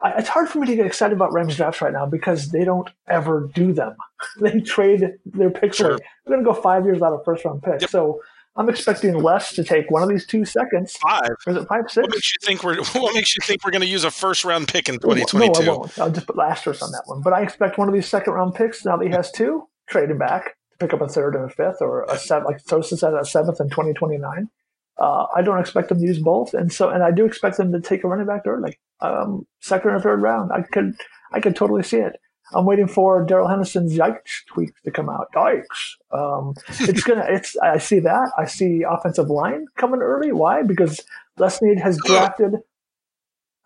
[0.01, 2.65] I, it's hard for me to get excited about Rams drafts right now because they
[2.65, 3.95] don't ever do them.
[4.41, 5.97] they trade their picks sure.
[6.25, 7.81] We're going to go five years out of first round pick.
[7.81, 7.89] Yep.
[7.89, 8.21] So
[8.55, 10.97] I'm expecting Les to take one of these two seconds.
[10.97, 11.29] Five.
[11.47, 12.03] Or is it five, six?
[12.03, 14.43] What makes you think we're What makes you think we're going to use a first
[14.43, 15.63] round pick in 2022?
[15.63, 15.99] No, I won't.
[15.99, 17.21] I'll just put asterisk on that one.
[17.21, 18.83] But I expect one of these second round picks.
[18.83, 21.49] Now that he has two, trade him back to pick up a third or a
[21.49, 24.49] fifth or a seventh, like Sosa said, a seventh in 2029.
[24.97, 27.71] Uh, I don't expect them to use both, and so and I do expect them
[27.71, 30.51] to take a running back early, um, second or third round.
[30.51, 30.93] I could
[31.31, 32.13] I could totally see it.
[32.53, 35.27] I'm waiting for Darrell Henderson's yikes tweets to come out.
[35.35, 35.95] Yikes!
[36.11, 37.25] Um, it's gonna.
[37.27, 37.57] It's.
[37.57, 38.31] I see that.
[38.37, 40.31] I see offensive line coming early.
[40.31, 40.61] Why?
[40.61, 40.99] Because
[41.37, 42.57] Les Snead has drafted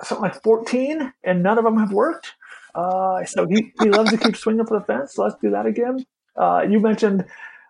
[0.04, 2.34] something like 14, and none of them have worked.
[2.76, 5.18] Uh, so he, he loves to keep swinging for the fence.
[5.18, 6.06] Let's do that again.
[6.36, 7.26] Uh, you mentioned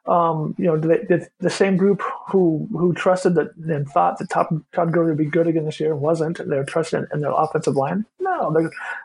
[0.08, 4.30] um, you know, the, the, the, same group who who trusted that and thought that
[4.30, 6.40] Todd, Todd Gurley would be good again this year wasn't.
[6.48, 8.06] They're trusting in their offensive line.
[8.20, 8.54] No,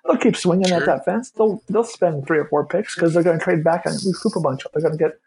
[0.04, 0.78] they'll keep swinging sure.
[0.78, 1.30] at that fence.
[1.30, 4.36] They'll they'll spend three or four picks because they're going to trade back and recoup
[4.36, 4.64] a bunch.
[4.72, 5.18] They're going to get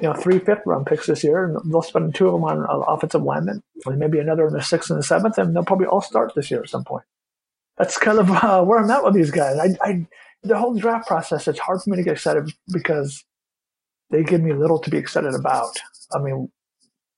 [0.00, 2.64] you know three fifth round picks this year, and they'll spend two of them on
[2.64, 5.86] uh, offensive linemen, and maybe another in the sixth and the seventh, and they'll probably
[5.86, 7.04] all start this year at some point.
[7.78, 9.58] That's kind of uh, where I'm at with these guys.
[9.58, 10.06] I, I
[10.42, 11.48] the whole draft process.
[11.48, 13.24] It's hard for me to get excited because
[14.14, 15.76] they give me little to be excited about.
[16.14, 16.48] I mean,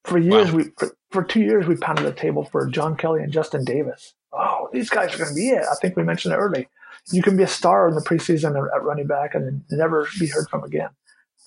[0.04, 0.56] for years wow.
[0.56, 4.14] we for, for, two years we pounded the table for John Kelly and Justin Davis.
[4.32, 5.64] Oh, these guys are going to be it.
[5.70, 6.68] I think we mentioned it early.
[7.12, 10.48] You can be a star in the preseason at running back and never be heard
[10.48, 10.88] from again.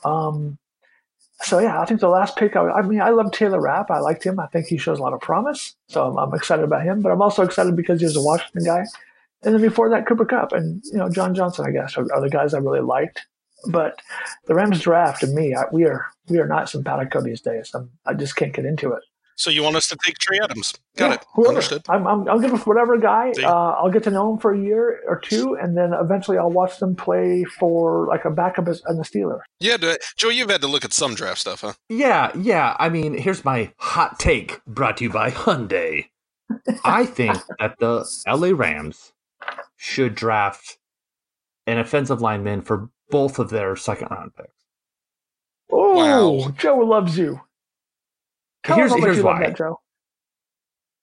[0.06, 0.60] Um,
[1.42, 2.56] so yeah, I think the last pick.
[2.56, 3.90] I, I, mean, I love Taylor Rapp.
[3.90, 4.40] I liked him.
[4.40, 5.76] I think he shows a lot of promise.
[5.88, 7.02] So I'm, I'm, excited about him.
[7.02, 8.86] But I'm also excited because he's a Washington guy.
[9.42, 11.66] And then before that, Cooper Kupp and you know John Johnson.
[11.66, 13.26] I guess are, are the guys I really liked.
[13.68, 14.00] But
[14.46, 17.72] the Rams draft and me, I, we are we are not simpatico these days.
[17.74, 19.04] I'm, i just can't get into it.
[19.40, 20.74] So you want us to take Trey Adams?
[20.98, 21.26] Got yeah, it.
[21.34, 21.50] Whoever.
[21.50, 21.82] Understood.
[21.88, 23.32] I'm, I'm, I'll give whatever guy.
[23.42, 26.52] Uh, I'll get to know him for a year or two, and then eventually I'll
[26.52, 29.40] watch them play for like a backup as, the Steelers.
[29.62, 29.78] Yeah,
[30.18, 31.72] Joe, you've had to look at some draft stuff, huh?
[31.88, 32.76] Yeah, yeah.
[32.80, 36.10] I mean, here's my hot take brought to you by Hyundai.
[36.84, 39.14] I think that the LA Rams
[39.78, 40.80] should draft
[41.66, 44.66] an offensive lineman for both of their second round picks.
[45.72, 46.52] Oh, wow.
[46.58, 47.42] Joe loves you.
[48.64, 49.40] Tell here's, here's you why.
[49.40, 49.80] That, Joe.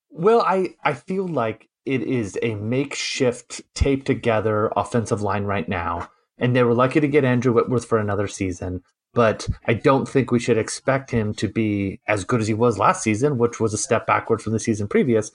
[0.09, 6.09] Well, I, I feel like it is a makeshift taped together offensive line right now,
[6.37, 8.83] and they were lucky to get Andrew Whitworth for another season.
[9.13, 12.77] But I don't think we should expect him to be as good as he was
[12.77, 15.31] last season, which was a step backward from the season previous.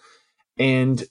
[0.59, 1.03] And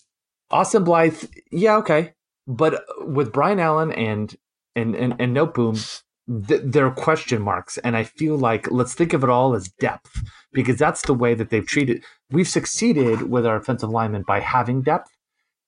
[0.51, 2.13] Austin Blythe, yeah, okay,
[2.47, 4.35] but with Brian Allen and
[4.75, 6.01] and and, and Noteboom,
[6.47, 9.69] th- there are question marks, and I feel like let's think of it all as
[9.79, 10.21] depth
[10.53, 12.03] because that's the way that they've treated.
[12.29, 15.11] We've succeeded with our offensive linemen by having depth,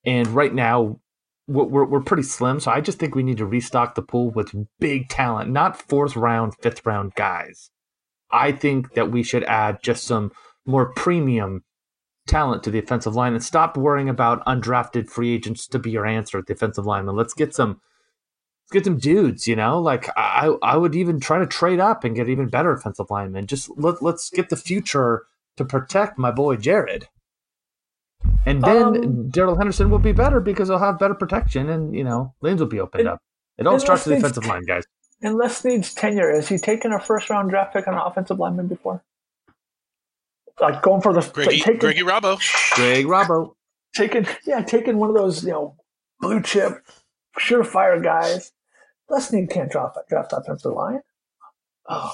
[0.06, 0.99] and right now
[1.47, 2.60] we're, we're pretty slim.
[2.60, 6.16] So I just think we need to restock the pool with big talent, not fourth
[6.16, 7.70] round, fifth round guys.
[8.32, 10.32] I think that we should add just some
[10.66, 11.64] more premium
[12.28, 16.06] talent to the offensive line and stop worrying about undrafted free agents to be your
[16.06, 17.16] answer at the offensive lineman.
[17.16, 17.82] Let's get some
[18.72, 19.80] get some dudes, you know?
[19.80, 23.47] Like I I would even try to trade up and get even better offensive linemen.
[23.47, 25.24] Just let, let's get the future
[25.57, 27.07] to protect my boy Jared.
[28.45, 32.03] And then Um, Darrell Henderson will be better because he'll have better protection and, you
[32.03, 33.22] know, lanes will be opened And- up.
[33.57, 34.84] It all and starts with the let's offensive line, guys.
[35.22, 36.32] And Les needs tenure.
[36.34, 39.03] Has he taken a first round draft pick on an offensive lineman before?
[40.59, 42.39] Like going for the Greggy, taking, Greggy Robbo.
[42.76, 43.53] Greg Robbo.
[43.95, 45.76] taking yeah, taking one of those, you know,
[46.20, 46.84] blue chip,
[47.39, 48.51] surefire guys.
[49.09, 51.01] Les Snead can't draft draft offensive line.
[51.88, 52.11] Oh,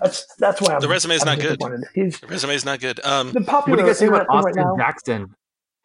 [0.00, 1.58] that's that's why I'm, The resume I'm not good.
[1.58, 1.84] disappointed.
[1.94, 3.00] He's The resume's not good.
[3.04, 4.76] Um, the What popular do you guys think internet about thing right Austin now.
[4.76, 5.34] Jackson?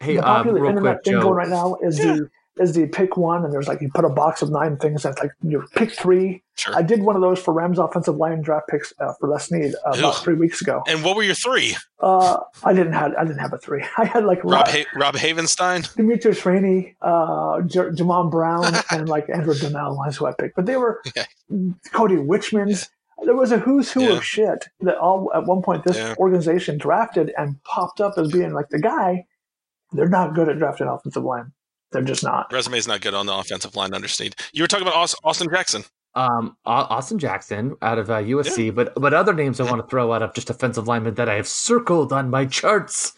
[0.00, 1.22] Hey, the uh, popular real internet quick, thing Joe.
[1.22, 2.04] going right now is Yeah.
[2.04, 5.02] the is the pick one, and there's like you put a box of nine things
[5.02, 6.42] that's like you pick three.
[6.56, 6.74] sure.
[6.76, 9.74] I did one of those for Rams offensive line draft picks uh, for Les Snead
[9.86, 10.82] uh, about three weeks ago.
[10.86, 11.76] and what were your three?
[12.00, 13.84] Uh, I didn't have I didn't have a three.
[13.98, 15.92] I had like Rob Rob, ha- Rob Havenstein.
[15.96, 19.98] Demetrius Rhaney, uh, J- Jamon Brown, and like Andrew Donnal.
[20.04, 20.54] That's who I picked.
[20.56, 21.24] But they were Okay.
[21.92, 22.88] Cody Wichmann's.
[23.24, 24.16] There was a who's who Yeah.
[24.18, 26.14] of shit that all at one point this Yeah.
[26.18, 29.26] organization drafted and popped up as being like the guy.
[29.92, 31.52] They're not good at drafting offensive line.
[31.94, 32.52] They're just not.
[32.52, 33.94] Resume's not good on the offensive line.
[33.94, 34.34] Understand?
[34.52, 35.84] You were talking about Austin Jackson.
[36.16, 40.12] Um, Austin Jackson out of uh, USC, but but other names I want to throw
[40.12, 43.12] out of just offensive linemen that I have circled on my charts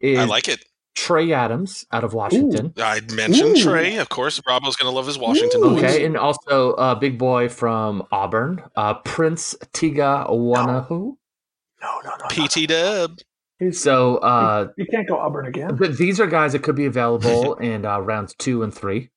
[0.00, 0.64] is I like it.
[0.94, 2.72] Trey Adams out of Washington.
[2.76, 3.62] I mentioned Ooh.
[3.62, 4.40] Trey, of course.
[4.40, 5.76] Robbo's going to love his Washington Ooh.
[5.76, 10.88] Okay, and also a uh, big boy from Auburn, uh, Prince Tega Wanogho.
[10.88, 11.16] No,
[11.82, 12.16] no, no.
[12.18, 12.46] no.
[12.46, 13.18] PT Dub.
[13.60, 15.78] He's, So uh, you can't go Auburn again.
[15.78, 19.10] th- these are guys that could be available in uh, rounds two and three,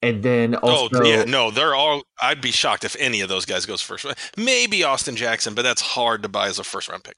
[0.00, 2.02] and then also oh yeah, no, they're all.
[2.22, 4.06] I'd be shocked if any of those guys goes first.
[4.36, 7.16] Maybe Austin Jackson, but that's hard to buy as a first round pick.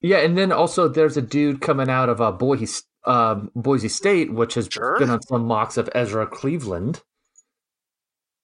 [0.00, 2.68] Yeah, and then also there's a dude coming out of uh, Boise,
[3.06, 4.98] um, Boise State, which has Sure.
[4.98, 7.02] been on some mocks of Ezra Cleveland.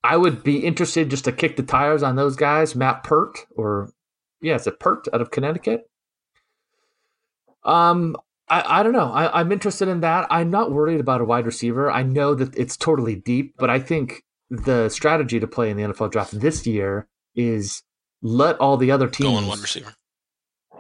[0.03, 2.75] I would be interested just to kick the tires on those guys.
[2.75, 3.91] Matt Peart, or
[4.41, 5.89] yeah, it's a Peart out of Connecticut.
[7.65, 8.17] Um,
[8.49, 9.11] I, I don't know.
[9.11, 10.27] I, I'm interested in that.
[10.31, 11.91] I'm not worried about a wide receiver.
[11.91, 15.83] I know that it's totally deep, but I think the strategy to play in the
[15.85, 17.83] NFL draft this year is
[18.23, 19.95] let all the other teams Go on one receiver.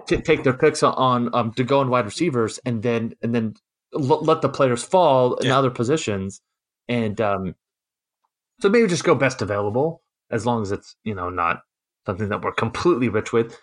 [0.06, 3.54] to take their picks on um, to go on wide receivers and then and then
[3.94, 6.40] l- let the players fall in other positions
[6.88, 7.54] and um,
[8.60, 11.62] so maybe just go best available as long as it's you know not
[12.06, 13.58] something that we're completely rich with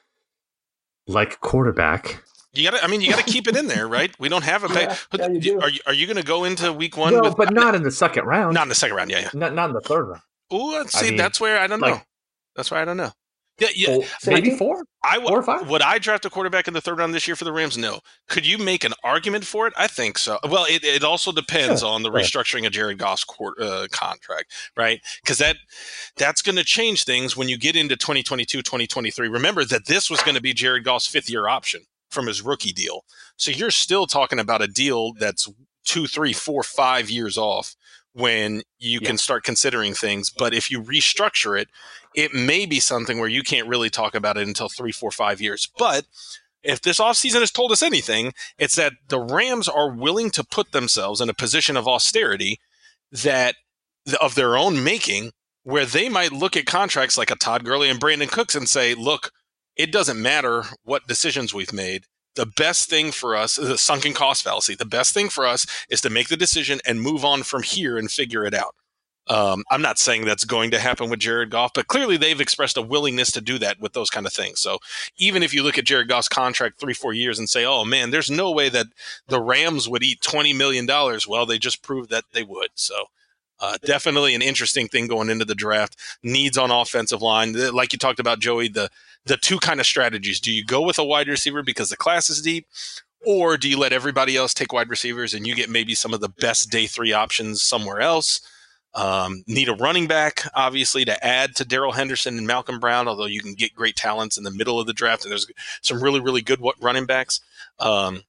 [1.08, 2.84] like quarterback You got to.
[2.84, 4.14] I mean, you got to keep it in there, right?
[4.20, 4.90] We don't have a pick.
[4.90, 5.60] Yeah, yeah, you.
[5.62, 7.14] Are you Are you going to go into week one?
[7.14, 9.10] no with, but not in the second round not in the second round.
[9.10, 9.30] Yeah, yeah.
[9.34, 10.22] not, not in the third round
[10.52, 11.88] Oh, see, mean, that's where I don't know.
[11.92, 12.06] like-
[12.56, 13.12] That's where I don't know.
[13.60, 13.98] Yeah, yeah.
[14.22, 15.70] Four- maybe four I four or five?
[15.70, 17.78] would I draft a quarterback in the third round this year for the Rams?
[17.78, 18.00] No.
[18.28, 19.74] Could you make an argument for it?
[19.78, 20.40] I think so.
[20.50, 24.52] Well, it, it also depends Sure, on the restructuring of Jared Goff's court, uh, contract,
[24.76, 25.00] right?
[25.22, 25.58] Because that
[26.18, 29.28] that's going to change things when you get into 2022, 2023.
[29.28, 31.82] Remember that this was going to be Jared Goff's fifth year option
[32.12, 33.06] from his rookie deal.
[33.38, 35.48] So you're still talking about a deal that's
[35.84, 37.76] two, three, four, five years off
[38.14, 39.08] when you Yeah.
[39.08, 40.30] can start considering things.
[40.30, 41.70] But if you restructure it,
[42.14, 45.40] it may be something where you can't really talk about it until three, four, five
[45.42, 45.68] years.
[45.78, 46.06] But
[46.62, 50.74] if this offseason has told us anything, it's that the Rams are willing to put
[50.74, 52.60] themselves in a position of austerity
[53.12, 53.56] that
[54.20, 55.32] of their own making,
[55.64, 58.94] where they might look at contracts like a Todd Gurley and Brandin Cooks and say,
[58.94, 59.32] look,
[59.76, 62.06] it doesn't matter what decisions we've made.
[62.36, 64.76] The best thing for us is a sunken cost fallacy.
[64.76, 67.98] The best thing for us is to make the decision and move on from here
[67.98, 68.76] and figure it out.
[69.28, 72.76] Um, I'm not saying that's going to happen with Jared Goff, but clearly they've expressed
[72.76, 74.60] a willingness to do that with those kind of things.
[74.60, 74.80] So
[75.18, 78.12] even if you look at Jared Goff's contract three, four years and say, oh man,
[78.12, 78.88] there's no way that
[79.28, 80.88] the Rams would eat $20 million,
[81.28, 82.70] well, they just proved that they would.
[82.76, 83.06] So
[83.62, 85.96] uh, definitely an interesting thing going into the draft.
[86.24, 87.54] Needs on offensive line.
[87.74, 88.90] Like you talked about, Joey, the,
[89.26, 90.40] the two kind of strategies.
[90.40, 92.68] Do you go with a wide receiver because the class is deep?
[93.24, 96.22] Or do you let everybody else take wide receivers and you get maybe some of
[96.22, 98.42] the best day three options somewhere else?
[98.94, 103.26] Um, need a running back, obviously, to add to Darrell Henderson and Malcolm Brown, although
[103.26, 105.48] you can get great talents in the middle of the draft, and there's
[105.82, 107.40] some really, really good running backs.
[107.80, 108.24] Um,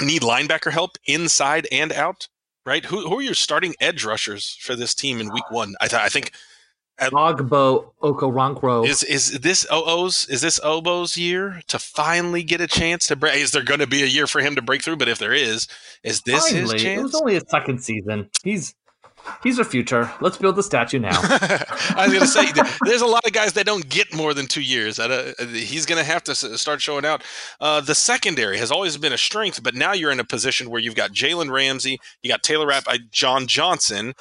[0.00, 2.28] need linebacker help inside and out.
[2.66, 2.84] Right?
[2.84, 5.74] Who who are your starting edge rushers for this team in week one?
[5.80, 6.32] I th- I think
[6.98, 8.86] Ogbo Okoronkwo.
[8.86, 13.36] is is this OO's is this Obo's year to finally get a chance to break?
[13.36, 14.96] Is there going to be a year for him to break through?
[14.96, 15.68] But if there is,
[16.02, 18.30] is this Finally, his it was only his second season.
[18.42, 18.74] He's
[19.42, 20.10] he's our future.
[20.20, 21.10] Let's build the statue now.
[21.20, 22.46] I was going to say,
[22.84, 24.98] there's a lot of guys that don't get more than two years.
[24.98, 27.22] Uh, he's going to have to start showing out.
[27.60, 30.80] Uh, the secondary has always been a strength, but now you're in a position where
[30.80, 34.14] you've got Jalen Ramsey, you got Taylor Rapp, uh, John Johnson.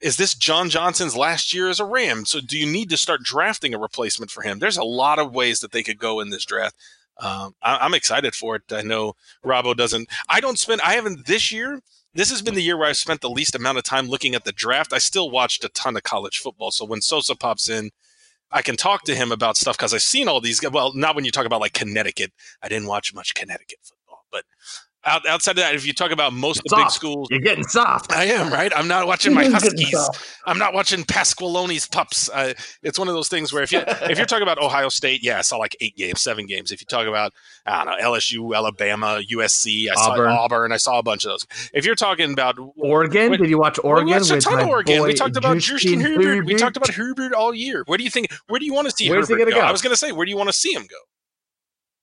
[0.00, 2.24] Is this John Johnson's last year as a Ram?
[2.24, 4.58] So do you need to start drafting a replacement for him?
[4.58, 6.74] There's a lot of ways that they could go in this draft.
[7.18, 8.62] Um, I, I'm excited for it.
[8.72, 10.08] I know Robbo doesn't.
[10.28, 10.80] I don't spend.
[10.80, 11.80] I haven't this year
[12.14, 14.44] this has been the year where I've spent the least amount of time looking at
[14.44, 14.92] the draft.
[14.92, 16.70] I still watched a ton of college football.
[16.70, 17.90] So when Sosa pops in,
[18.50, 20.60] I can talk to him about stuff because I've seen all these.
[20.62, 22.32] Well, not when you talk about like Connecticut.
[22.62, 24.24] I didn't watch much Connecticut football.
[24.32, 24.44] But
[25.04, 27.64] out, outside of that, if you talk about most of the big schools, You're getting
[27.64, 28.12] soft.
[28.12, 28.72] I am, right?
[28.74, 30.10] I'm not watching my He Huskies.
[30.46, 32.28] I'm not watching Pasqualoni's pups.
[32.32, 35.22] Uh, it's one of those things where if you if you're talking about Ohio State,
[35.22, 36.72] yeah, I saw like eight games, seven games.
[36.72, 37.32] If you talk about
[37.66, 40.30] I don't know LSU, Alabama, USC, I saw Auburn.
[40.32, 40.72] Auburn.
[40.72, 41.46] I saw a bunch of those.
[41.74, 43.30] If you're talking about Oregon.
[43.30, 44.06] Wait, Did you watch Oregon?
[44.06, 45.02] we watched a ton of Oregon.
[45.02, 46.44] We talked about Justin Herbert.
[46.46, 47.10] We talked about Herbert?
[47.10, 47.82] Herbert all year.
[47.86, 48.32] Where do you think?
[48.48, 49.60] Where do you want to see Where's he Herbert gonna go?
[49.62, 49.66] go?
[49.66, 50.96] I was going to say, where do you want to see him go?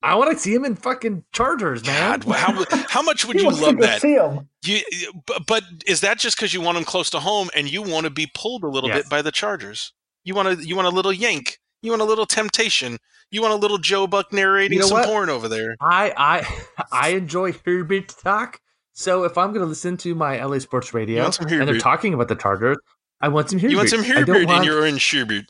[0.02, 2.20] I want to see him in fucking Chargers, man.
[2.20, 4.00] God, how how much would you wants to love go that?
[4.00, 4.48] See him.
[4.64, 4.80] You,
[5.26, 8.04] but, but is that just because you want him close to home and you want
[8.04, 9.02] to be pulled a little Yes.
[9.02, 9.92] bit by the Chargers?
[10.24, 11.58] You want to you want a little yank.
[11.82, 12.98] You want a little temptation.
[13.30, 15.06] You want a little Joe Buck narrating You know some what?
[15.06, 15.74] porn over there.
[15.80, 18.60] I I I enjoy Herbert talk.
[18.92, 22.26] So if I'm going to listen to my LA Sports Radio and they're talking about
[22.28, 22.78] the Chargers,
[23.20, 23.70] I want some Herbert.
[23.70, 25.46] You want some I Herbert in want- your orange Sherbert.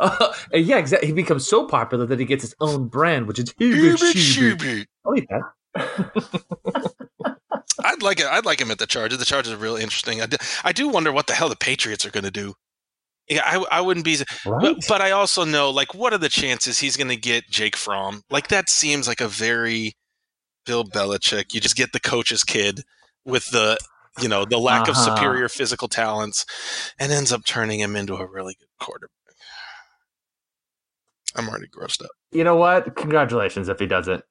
[0.00, 1.08] Uh, yeah, exactly.
[1.08, 4.58] He becomes so popular that he gets his own brand, which is Herbert Herbert Sherbert.
[4.58, 4.86] Sherbert.
[5.04, 5.42] I'll eat that.
[7.84, 8.26] I'd like it.
[8.26, 9.18] I'd like him at the Chargers.
[9.18, 10.20] The Chargers are really interesting.
[10.20, 12.54] I do, I do wonder what the hell the Patriots are going to do.
[13.28, 14.18] Yeah, I, I wouldn't be.
[14.44, 14.76] Right?
[14.76, 17.76] But, but I also know, like, what are the chances he's going to get Jake
[17.76, 18.22] Fromm?
[18.30, 19.94] Like, that seems like a very
[20.66, 21.54] Bill Belichick.
[21.54, 22.82] You just get the coach's kid
[23.24, 23.78] with the,
[24.20, 25.14] you know, the lack of Uh-huh.
[25.16, 26.44] superior physical talents,
[26.98, 29.10] and ends up turning him into a really good quarterback.
[31.34, 32.10] I'm already grossed up.
[32.30, 32.94] you know what?
[32.96, 34.22] Congratulations if he does it.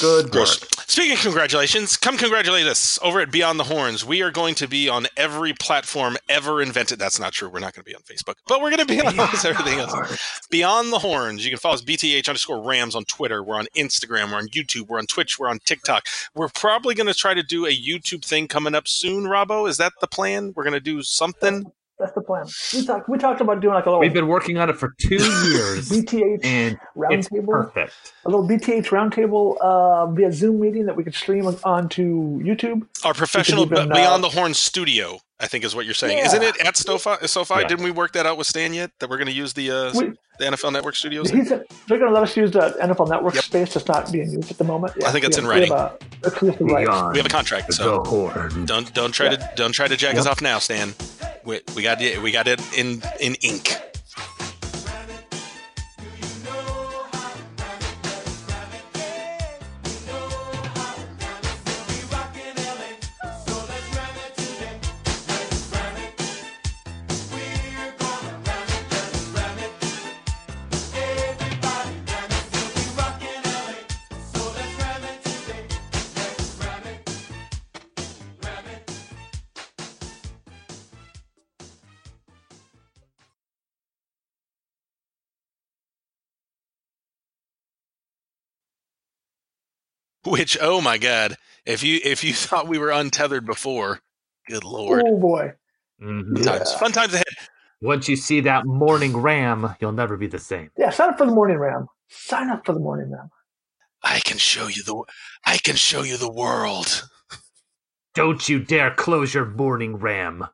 [0.00, 0.60] Good Gross.
[0.60, 0.75] work.
[0.88, 4.04] Speaking of congratulations, come congratulate us over at Beyond the Horns.
[4.04, 7.00] We are going to be on every platform ever invented.
[7.00, 7.48] That's not true.
[7.48, 10.46] We're not going to be on Facebook, but we're going to be on everything else.
[10.48, 11.44] Beyond the Horns.
[11.44, 13.42] You can follow us BTH underscore Rams on Twitter.
[13.42, 14.30] We're on Instagram.
[14.30, 14.86] We're on YouTube.
[14.86, 15.40] We're on Twitch.
[15.40, 16.06] We're on TikTok.
[16.36, 19.68] We're probably going to try to do a YouTube thing coming up soon, Robbo.
[19.68, 20.52] Is that the plan?
[20.54, 21.72] We're going to do something?
[21.98, 22.44] That's the plan.
[22.74, 23.08] We talked.
[23.08, 25.14] We talked about doing like a little We've been working on it for two
[25.50, 26.76] years, BTH and
[27.10, 28.12] it's roundtable, perfect.
[28.26, 32.86] a little BTH roundtable uh, via Zoom meeting that we could stream onto YouTube.
[33.04, 36.18] Our professional even, uh, Beyond the Horns studio, I think is what you're saying.
[36.18, 36.26] Yeah.
[36.26, 37.26] Isn't it at SoFi?
[37.26, 37.54] SoFi?
[37.60, 37.68] Yeah.
[37.68, 38.90] Didn't we work that out with Stan yet?
[39.00, 41.30] That we're going to use the uh, We, the NFL Network studios?
[41.30, 43.44] he's, they're going to let us use the NFL Network Yep.
[43.44, 45.02] space that's not being used at the moment.
[45.02, 45.92] I think it's we in have- we have
[46.22, 46.72] a exclusive We
[47.16, 48.02] have a contract, so
[48.66, 50.92] don't don't try to don't try to jack us off now, Stan.
[51.46, 52.20] We, we got it.
[52.20, 53.95] We got it in in ink.
[90.26, 94.00] Which oh my god, if you if you thought we were untethered before,
[94.48, 95.52] good lord, Oh boy.
[96.02, 96.38] Mhm.
[96.38, 96.58] Yeah.
[96.58, 97.24] times fun times ahead.
[97.82, 100.70] Once you see that morning ram, you'll never be the same.
[100.78, 101.86] Yeah, sign up for the morning ram.
[102.08, 103.30] Sign up for the morning ram.
[104.02, 105.02] I can show you the
[105.44, 107.08] I can show you the world.
[108.14, 110.46] Don't you dare close your morning ram.